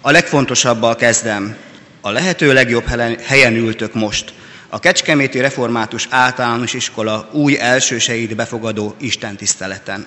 A 0.01 0.11
legfontosabbal 0.11 0.97
kezdem. 0.97 1.57
A 2.01 2.11
lehető 2.11 2.53
legjobb 2.53 2.87
helyen 3.21 3.55
ültök 3.55 3.95
most– 3.95 4.33
a 4.75 4.79
Kecskeméti 4.79 5.41
Református 5.41 6.07
Általános 6.11 6.75
Iskola 6.75 7.29
új 7.33 7.59
elsőseit 7.61 8.37
befogadó 8.37 8.95
istentiszteleten. 8.99 10.07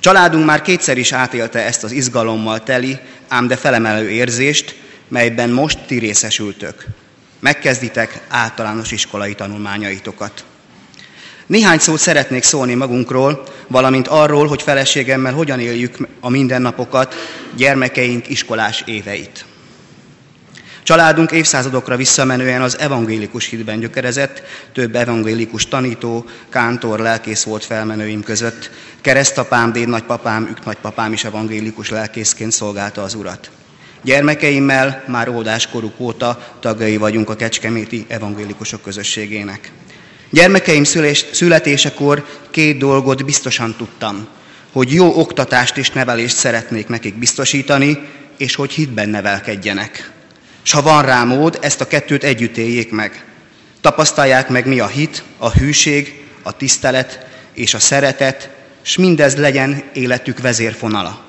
Családunk 0.00 0.44
már 0.44 0.62
kétszer 0.62 0.98
is 0.98 1.12
átélte 1.12 1.64
ezt 1.64 1.84
az 1.84 1.92
izgalommal 1.92 2.62
teli, 2.62 2.98
ám 3.28 3.46
de 3.46 3.56
felemelő 3.56 4.10
érzést, 4.10 4.76
melyben 5.08 5.50
most 5.50 5.78
ti 5.86 5.98
részesültök. 5.98 6.84
Megkezditek 7.40 8.20
általános 8.28 8.90
iskolai 8.90 9.34
tanulmányaitokat. 9.34 10.44
Néhány 11.50 11.78
szót 11.78 11.98
szeretnék 11.98 12.42
szólni 12.42 12.74
magunkról, 12.74 13.42
valamint 13.68 14.08
arról, 14.08 14.46
hogy 14.46 14.62
feleségemmel 14.62 15.32
hogyan 15.32 15.60
éljük 15.60 15.96
a 16.20 16.28
mindennapokat, 16.28 17.14
gyermekeink 17.56 18.28
iskolás 18.28 18.82
éveit. 18.86 19.44
Családunk 20.82 21.30
évszázadokra 21.30 21.96
visszamenően 21.96 22.62
az 22.62 22.78
evangélikus 22.78 23.46
hitben 23.46 23.80
gyökerezett, 23.80 24.42
több 24.72 24.94
evangélikus 24.96 25.66
tanító, 25.66 26.24
kántor, 26.48 26.98
lelkész 26.98 27.44
volt 27.44 27.64
felmenőim 27.64 28.22
között. 28.22 28.70
Keresztapám, 29.00 29.72
déd 29.72 29.88
nagypapám, 29.88 31.12
is 31.12 31.24
evangélikus 31.24 31.90
lelkészként 31.90 32.52
szolgálta 32.52 33.02
az 33.02 33.14
urat. 33.14 33.50
Gyermekeimmel 34.02 35.04
már 35.06 35.28
óvodáskoruk 35.28 36.00
óta 36.00 36.56
tagjai 36.60 36.96
vagyunk 36.96 37.30
a 37.30 37.36
Kecskeméti 37.36 38.04
evangélikusok 38.08 38.82
közösségének. 38.82 39.72
Gyermekeim 40.30 40.84
szülés, 40.84 41.24
születésekor 41.32 42.26
két 42.50 42.78
dolgot 42.78 43.24
biztosan 43.24 43.74
tudtam, 43.76 44.28
hogy 44.72 44.92
jó 44.92 45.18
oktatást 45.18 45.76
és 45.76 45.90
nevelést 45.90 46.36
szeretnék 46.36 46.88
nekik 46.88 47.14
biztosítani, 47.14 47.98
és 48.36 48.54
hogy 48.54 48.72
hitben 48.72 49.08
nevelkedjenek. 49.08 50.10
S 50.62 50.72
ha 50.72 50.82
van 50.82 51.02
rá 51.02 51.24
mód, 51.24 51.58
ezt 51.60 51.80
a 51.80 51.86
kettőt 51.86 52.24
együtt 52.24 52.56
éljék 52.56 52.90
meg. 52.90 53.24
Tapasztalják 53.80 54.48
meg, 54.48 54.66
mi 54.66 54.80
a 54.80 54.86
hit, 54.86 55.22
a 55.38 55.50
hűség, 55.50 56.24
a 56.42 56.56
tisztelet 56.56 57.26
és 57.52 57.74
a 57.74 57.78
szeretet, 57.78 58.50
s 58.82 58.96
mindez 58.96 59.36
legyen 59.36 59.82
életük 59.92 60.40
vezérfonala. 60.40 61.24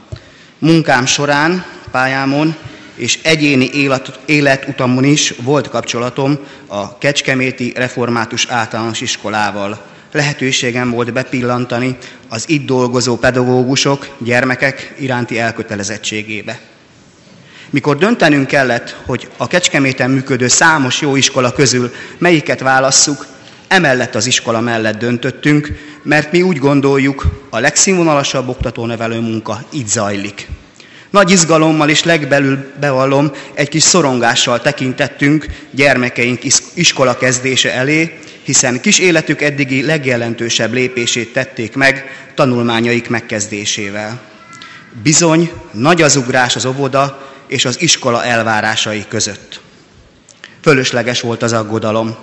Munkám 0.60 1.06
során, 1.06 1.66
pályámon 1.92 2.56
és 3.02 3.20
egyéni 3.22 3.70
élet, 3.74 4.20
életutamon 4.26 5.04
is 5.04 5.34
volt 5.42 5.70
kapcsolatom 5.70 6.40
a 6.68 6.98
Kecskeméti 6.98 7.74
Református 7.76 8.46
Általános 8.50 9.02
Iskolával. 9.02 9.82
Lehetőségem 10.12 10.92
volt 10.92 11.14
bepillantani 11.14 11.98
az 12.30 12.50
itt 12.50 12.66
dolgozó 12.66 13.18
pedagógusok, 13.18 14.08
gyermekek 14.18 14.94
iránti 15.00 15.40
elkötelezettségébe. 15.40 16.60
Mikor 17.70 17.98
döntenünk 17.98 18.48
kellett, 18.48 18.98
hogy 19.06 19.30
a 19.38 19.48
Kecskeméten 19.48 20.10
működő 20.10 20.48
számos 20.48 21.02
jó 21.02 21.16
iskola 21.16 21.52
közül 21.52 21.94
melyiket 22.18 22.60
válasszuk, 22.60 23.26
emellett 23.68 24.16
az 24.16 24.26
iskola 24.26 24.60
mellett 24.60 25.00
döntöttünk, 25.00 25.70
mert 26.04 26.32
mi 26.32 26.42
úgy 26.42 26.58
gondoljuk, 26.58 27.26
a 27.50 27.60
legszínvonalasabb 27.60 28.48
oktatónevelő 28.48 29.20
munka 29.20 29.64
itt 29.70 29.88
zajlik. 29.88 30.48
Nagy 31.12 31.32
izgalommal 31.32 31.90
és 31.90 32.04
legbelül 32.04 32.72
bevallom, 32.80 33.32
egy 33.54 33.70
kis 33.70 33.84
szorongással 33.84 34.62
tekintettünk 34.62 35.46
gyermekeink 35.72 36.42
iskola 36.74 37.18
kezdése 37.18 37.74
elé, 37.74 38.20
hiszen 38.44 38.82
kis 38.82 39.00
életük 39.00 39.42
eddigi 39.42 39.86
legjelentősebb 39.86 40.74
lépését 40.74 41.34
tették 41.34 41.76
meg 41.76 42.06
tanulmányaik 42.36 43.10
megkezdésével. 43.10 44.22
Bizony, 45.04 45.52
nagy 45.72 46.02
az 46.02 46.16
ugrás 46.16 46.56
az 46.56 46.66
óvoda 46.66 47.30
és 47.48 47.66
az 47.66 47.82
iskola 47.82 48.24
elvárásai 48.24 49.06
között. 49.08 49.60
Fölösleges 50.62 51.22
volt 51.22 51.44
az 51.44 51.54
aggodalom. 51.54 52.16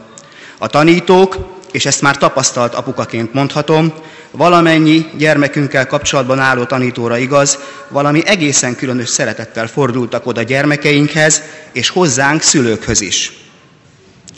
A 0.59 0.67
tanítók, 0.67 1.37
és 1.73 1.87
ezt 1.87 2.03
már 2.03 2.17
tapasztalt 2.17 2.75
apukaként 2.75 3.35
mondhatom, 3.35 3.93
valamennyi 4.39 5.07
gyermekünkkel 5.17 5.87
kapcsolatban 5.87 6.39
álló 6.39 6.65
tanítóra 6.65 7.17
igaz, 7.17 7.59
valami 7.89 8.23
egészen 8.27 8.77
különös 8.77 9.09
szeretettel 9.09 9.67
fordultak 9.67 10.27
oda 10.27 10.43
gyermekeinkhez, 10.43 11.43
és 11.73 11.89
hozzánk 11.89 12.43
szülőkhöz 12.43 13.01
is. 13.01 13.33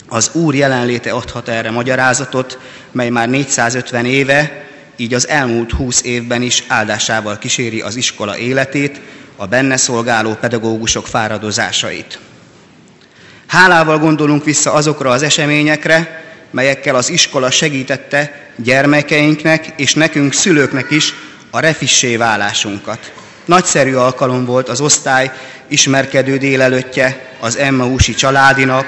Az 0.08 0.30
Úr 0.32 0.54
jelenléte 0.54 1.10
adhat 1.10 1.48
erre 1.48 1.70
magyarázatot, 1.70 2.58
mely 2.92 3.08
már 3.08 3.28
450 3.28 4.04
éve, 4.04 4.68
így 4.96 5.14
az 5.14 5.28
elmúlt 5.28 5.72
20 5.72 6.02
évben 6.02 6.42
is 6.42 6.64
áldásával 6.68 7.38
kíséri 7.38 7.80
az 7.80 7.96
iskola 7.96 8.38
életét, 8.38 9.00
a 9.36 9.46
benne 9.46 9.76
szolgáló 9.76 10.32
pedagógusok 10.40 11.06
fáradozásait. 11.06 12.18
Hálával 13.46 13.98
gondolunk 13.98 14.44
vissza 14.44 14.72
azokra 14.72 15.10
az 15.10 15.22
eseményekre, 15.22 16.29
melyekkel 16.50 16.94
az 16.94 17.10
iskola 17.10 17.50
segítette 17.50 18.50
gyermekeinknek 18.56 19.66
és 19.76 19.94
nekünk 19.94 20.32
szülőknek 20.32 20.90
is 20.90 21.14
a 21.50 21.60
refissé 21.60 22.16
válásunkat. 22.16 23.12
Nagyszerű 23.44 23.94
alkalom 23.94 24.44
volt 24.44 24.68
az 24.68 24.80
osztály 24.80 25.30
ismerkedő 25.68 26.36
délelőttje, 26.36 27.34
az 27.40 27.56
Emmausi 27.56 28.14
családi 28.14 28.64
nap, 28.64 28.84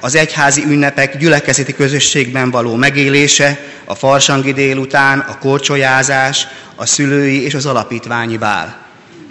az 0.00 0.14
egyházi 0.14 0.62
ünnepek 0.66 1.16
gyülekezeti 1.16 1.74
közösségben 1.74 2.50
való 2.50 2.74
megélése, 2.74 3.58
a 3.84 3.94
farsangi 3.94 4.52
délután, 4.52 5.18
a 5.18 5.38
korcsolyázás, 5.38 6.46
a 6.74 6.86
szülői 6.86 7.44
és 7.44 7.54
az 7.54 7.66
alapítványi 7.66 8.36
bál. 8.36 8.84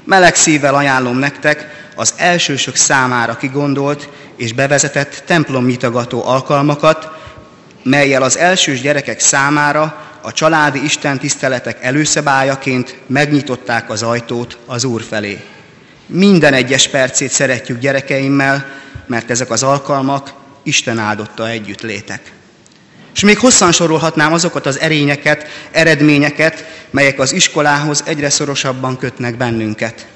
Meleg 0.04 0.36
szívvel 0.36 0.76
ajánlom 0.76 1.18
nektek 1.18 1.86
az 1.96 2.14
elsősök 2.18 2.76
számára 2.76 3.36
kigondolt 3.36 4.10
és 4.36 4.54
bevezetett 4.54 5.24
templomnyitogató 5.26 6.26
alkalmakat, 6.26 7.10
melyel 7.86 8.22
az 8.22 8.38
elsős 8.38 8.82
gyerekek 8.82 9.20
számára 9.20 10.04
a 10.22 10.32
családi 10.32 10.84
istentiszteletek 10.84 11.84
előszabályaként 11.84 12.96
megnyitották 13.08 13.90
az 13.90 14.04
ajtót 14.04 14.58
az 14.66 14.84
Úr 14.84 15.02
felé. 15.02 15.40
Minden 16.06 16.54
egyes 16.54 16.88
percét 16.88 17.32
szeretjük 17.32 17.80
gyerekeimmel, 17.80 18.66
mert 19.08 19.30
ezek 19.30 19.50
az 19.52 19.64
alkalmak 19.64 20.34
Isten 20.64 21.00
áldotta 21.00 21.50
együtt 21.50 21.82
létek. 21.82 22.32
És 23.14 23.22
még 23.22 23.40
hosszan 23.40 23.72
sorolhatnám 23.72 24.34
azokat 24.34 24.66
az 24.66 24.80
erényeket, 24.80 25.48
eredményeket, 25.72 26.66
melyek 26.90 27.20
az 27.20 27.32
iskolához 27.32 28.04
egyre 28.06 28.30
szorosabban 28.30 28.98
kötnek 28.98 29.38
bennünket. 29.38 30.08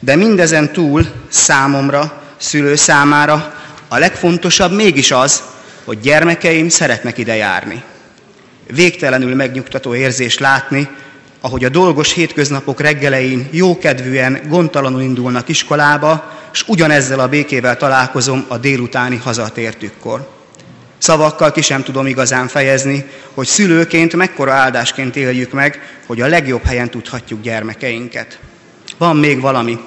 De 0.00 0.16
mindezen 0.16 0.72
túl 0.72 1.06
számomra, 1.28 2.22
szülő 2.36 2.74
számára 2.74 3.54
a 3.88 3.98
legfontosabb 3.98 4.72
mégis 4.72 5.10
az, 5.10 5.42
hogy 5.88 6.00
gyermekeim 6.00 6.68
szeretnek 6.68 7.18
ide 7.18 7.36
járni. 7.36 7.82
Végtelenül 8.66 9.34
megnyugtató 9.34 9.94
érzés 9.94 10.38
látni, 10.38 10.88
ahogy 11.40 11.64
a 11.64 11.68
dolgos 11.68 12.12
hétköznapok 12.12 12.80
reggelein 12.80 13.48
jókedvűen, 13.50 14.40
gondtalanul 14.48 15.00
indulnak 15.00 15.48
iskolába, 15.48 16.32
és 16.52 16.64
ugyanezzel 16.66 17.20
a 17.20 17.28
békével 17.28 17.76
találkozom 17.76 18.44
a 18.48 18.58
délutáni 18.58 19.16
hazatértükkor. 19.16 20.28
Szavakkal 20.98 21.52
ki 21.52 21.60
sem 21.60 21.82
tudom 21.82 22.06
igazán 22.06 22.48
fejezni, 22.48 23.04
hogy 23.34 23.46
szülőként 23.46 24.16
mekkora 24.16 24.52
áldásként 24.52 25.16
éljük 25.16 25.52
meg, 25.52 25.98
hogy 26.06 26.20
a 26.20 26.26
legjobb 26.26 26.64
helyen 26.64 26.90
tudhatjuk 26.90 27.42
gyermekeinket. 27.42 28.38
Van 28.98 29.16
még 29.16 29.40
valami, 29.40 29.78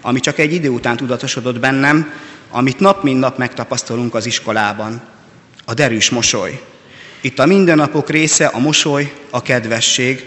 ami 0.00 0.20
csak 0.20 0.38
egy 0.38 0.52
idő 0.52 0.68
után 0.68 0.96
tudatosodott 0.96 1.60
bennem, 1.60 2.12
amit 2.50 2.80
nap 2.80 3.02
mint 3.02 3.20
nap 3.20 3.38
megtapasztalunk 3.38 4.14
az 4.14 4.26
iskolában. 4.26 5.16
A 5.68 5.74
derűs 5.74 6.10
mosoly. 6.10 6.60
Itt 7.20 7.38
a 7.38 7.46
mindennapok 7.46 8.10
része 8.10 8.46
a 8.46 8.58
mosoly, 8.58 9.12
a 9.30 9.42
kedvesség, 9.42 10.24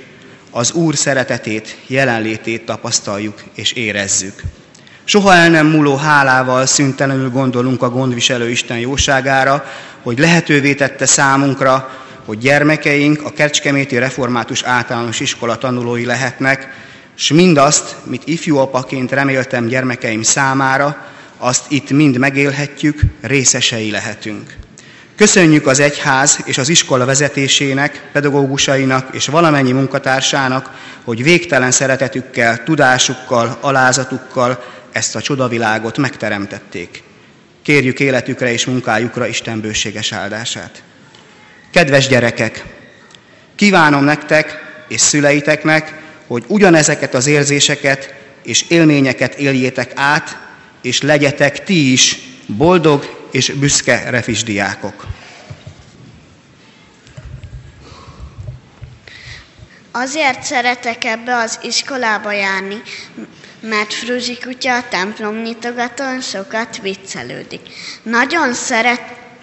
az 0.52 0.72
Úr 0.72 0.96
szeretetét, 0.96 1.78
jelenlétét 1.88 2.66
tapasztaljuk 2.66 3.44
és 3.56 3.72
érezzük. 3.72 4.42
Soha 5.04 5.34
el 5.34 5.50
nem 5.50 5.68
múló 5.68 5.96
hálával 5.96 6.66
szüntelenül 6.66 7.30
gondolunk 7.30 7.82
a 7.82 7.90
gondviselő 7.90 8.50
Isten 8.50 8.80
jóságára, 8.80 9.66
hogy 10.02 10.20
lehetővé 10.20 10.74
tette 10.74 11.06
számunkra, 11.06 11.90
hogy 12.26 12.38
gyermekeink 12.38 13.24
a 13.24 13.32
Kecskeméti 13.32 13.98
Református 13.98 14.64
Általános 14.64 15.20
Iskola 15.20 15.58
tanulói 15.58 16.06
lehetnek, 16.06 16.68
és 17.18 17.32
mindazt, 17.32 17.96
mit 18.04 18.22
ifjú 18.26 18.58
apaként 18.58 19.12
reméltem 19.12 19.68
gyermekeim 19.68 20.22
számára, 20.22 21.06
azt 21.38 21.66
itt 21.68 21.90
mind 21.90 22.18
megélhetjük, 22.18 23.00
részesei 23.22 23.92
lehetünk. 23.92 24.60
Köszönjük 25.16 25.68
az 25.68 25.80
egyház 25.80 26.40
és 26.46 26.58
az 26.58 26.70
iskola 26.70 27.06
vezetésének, 27.06 28.10
pedagógusainak 28.12 29.16
és 29.16 29.26
valamennyi 29.26 29.72
munkatársának, 29.72 30.70
hogy 31.04 31.24
végtelen 31.24 31.72
szeretetükkel, 31.72 32.64
tudásukkal, 32.64 33.58
alázatukkal 33.62 34.64
ezt 34.92 35.16
a 35.16 35.22
csodavilágot 35.22 35.98
megteremtették. 35.98 37.04
Kérjük 37.62 38.00
életükre 38.00 38.52
és 38.52 38.66
munkájukra 38.66 39.28
Isten 39.28 39.60
bőséges 39.60 40.12
áldását. 40.12 40.84
Kedves 41.72 42.08
gyerekek, 42.08 42.66
kívánom 43.56 44.04
nektek 44.04 44.60
és 44.88 45.02
szüleiteknek, 45.02 46.00
hogy 46.28 46.44
ugyanezeket 46.48 47.14
az 47.14 47.28
érzéseket 47.28 48.14
és 48.44 48.66
élményeket 48.68 49.34
éljétek 49.34 49.92
át, 49.96 50.38
és 50.82 51.02
legyetek 51.02 51.64
ti 51.64 51.92
is 51.92 52.20
boldog 52.46 53.21
és 53.32 53.50
büszke 53.50 54.10
refisdiákok. 54.10 55.06
Azért 59.92 60.44
szeretek 60.44 61.04
ebbe 61.04 61.36
az 61.36 61.60
iskolába 61.62 62.32
járni, 62.32 62.82
mert 63.60 63.94
Fruzsi 63.94 64.38
kutya 64.38 64.76
a 64.76 64.88
templom 64.90 65.42
nyitogatón 65.42 66.22
sokat 66.22 66.78
viccelődik. 66.82 67.62
Nagyon 68.04 68.54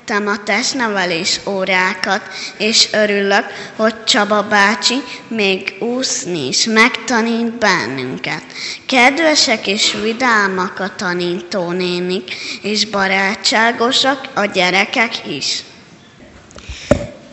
szerettem 0.09 0.27
a 0.27 0.43
testnevelés 0.45 1.41
órákat, 1.47 2.23
és 2.59 2.89
örülök, 2.93 3.45
hogy 3.77 4.05
Csaba 4.05 4.43
bácsi 4.43 4.95
még 5.29 5.75
úszni 5.79 6.49
is 6.49 6.65
megtanít 6.65 7.59
bennünket. 7.59 8.43
Kedvesek 8.87 9.67
és 9.67 9.97
vidámak 10.03 10.81
a 10.81 10.95
tanítónénik, 10.97 12.35
és 12.63 12.87
barátságosak 12.87 14.29
a 14.35 14.45
gyerekek 14.45 15.27
is. 15.27 15.63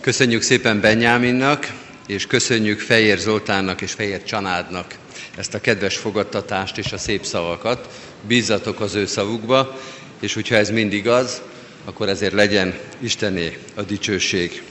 Köszönjük 0.01 0.41
szépen 0.41 0.81
Benyáminnak, 0.81 1.67
és 2.07 2.27
köszönjük 2.27 2.79
Fejér 2.79 3.17
Zoltánnak 3.17 3.81
és 3.81 3.91
Fejér 3.91 4.23
Csanádnak 4.23 4.95
ezt 5.37 5.53
a 5.53 5.61
kedves 5.61 5.97
fogadtatást 5.97 6.77
és 6.77 6.91
a 6.91 6.97
szép 6.97 7.25
szavakat. 7.25 7.87
Bízzatok 8.27 8.79
az 8.79 8.95
ő 8.95 9.05
szavukba, 9.05 9.79
és 10.19 10.33
hogyha 10.33 10.55
ez 10.55 10.69
mindig 10.69 11.07
az, 11.07 11.41
akkor 11.85 12.09
ezért 12.09 12.33
legyen 12.33 12.73
Istené 12.99 13.57
a 13.73 13.81
dicsőség. 13.81 14.61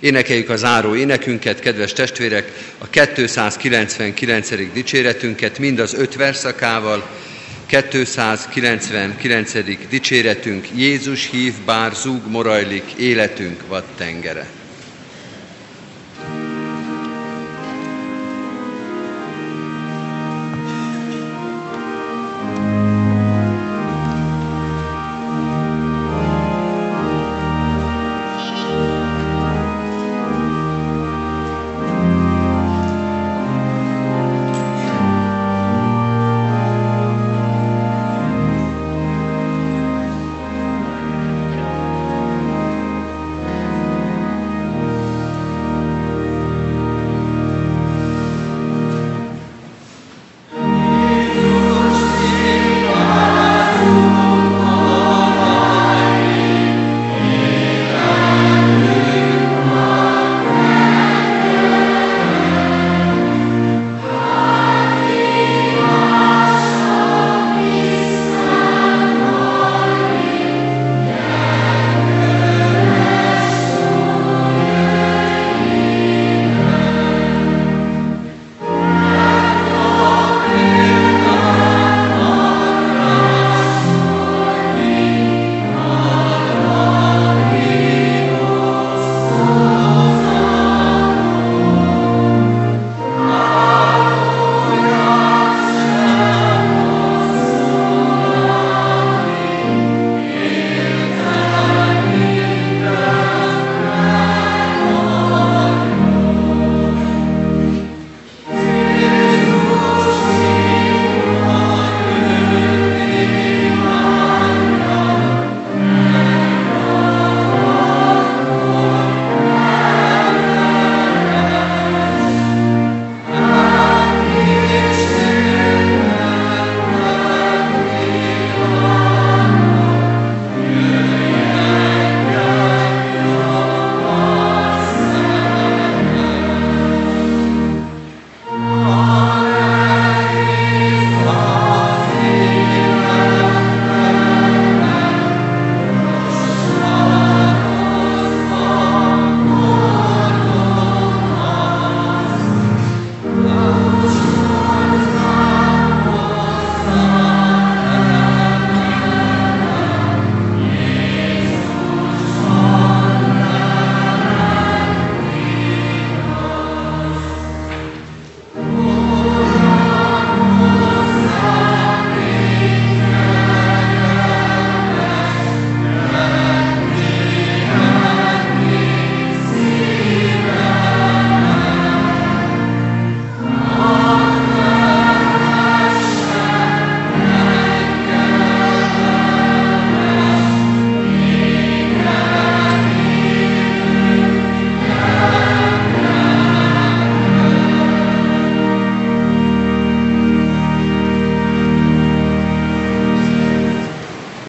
Énekeljük 0.00 0.48
a 0.48 0.56
záró 0.56 0.94
énekünket, 0.94 1.60
kedves 1.60 1.92
testvérek, 1.92 2.52
a 2.78 2.88
299. 2.88 4.72
dicséretünket 4.72 5.58
mind 5.58 5.78
az 5.78 5.94
öt 5.94 6.14
verszakával, 6.14 7.08
299. 7.66 9.52
dicséretünk 9.88 10.68
Jézus 10.74 11.30
hív, 11.30 11.54
bár 11.64 11.94
zúg 11.94 12.26
morajlik, 12.26 12.92
életünk 12.96 13.66
vad 13.68 13.84
tengere. 13.96 14.57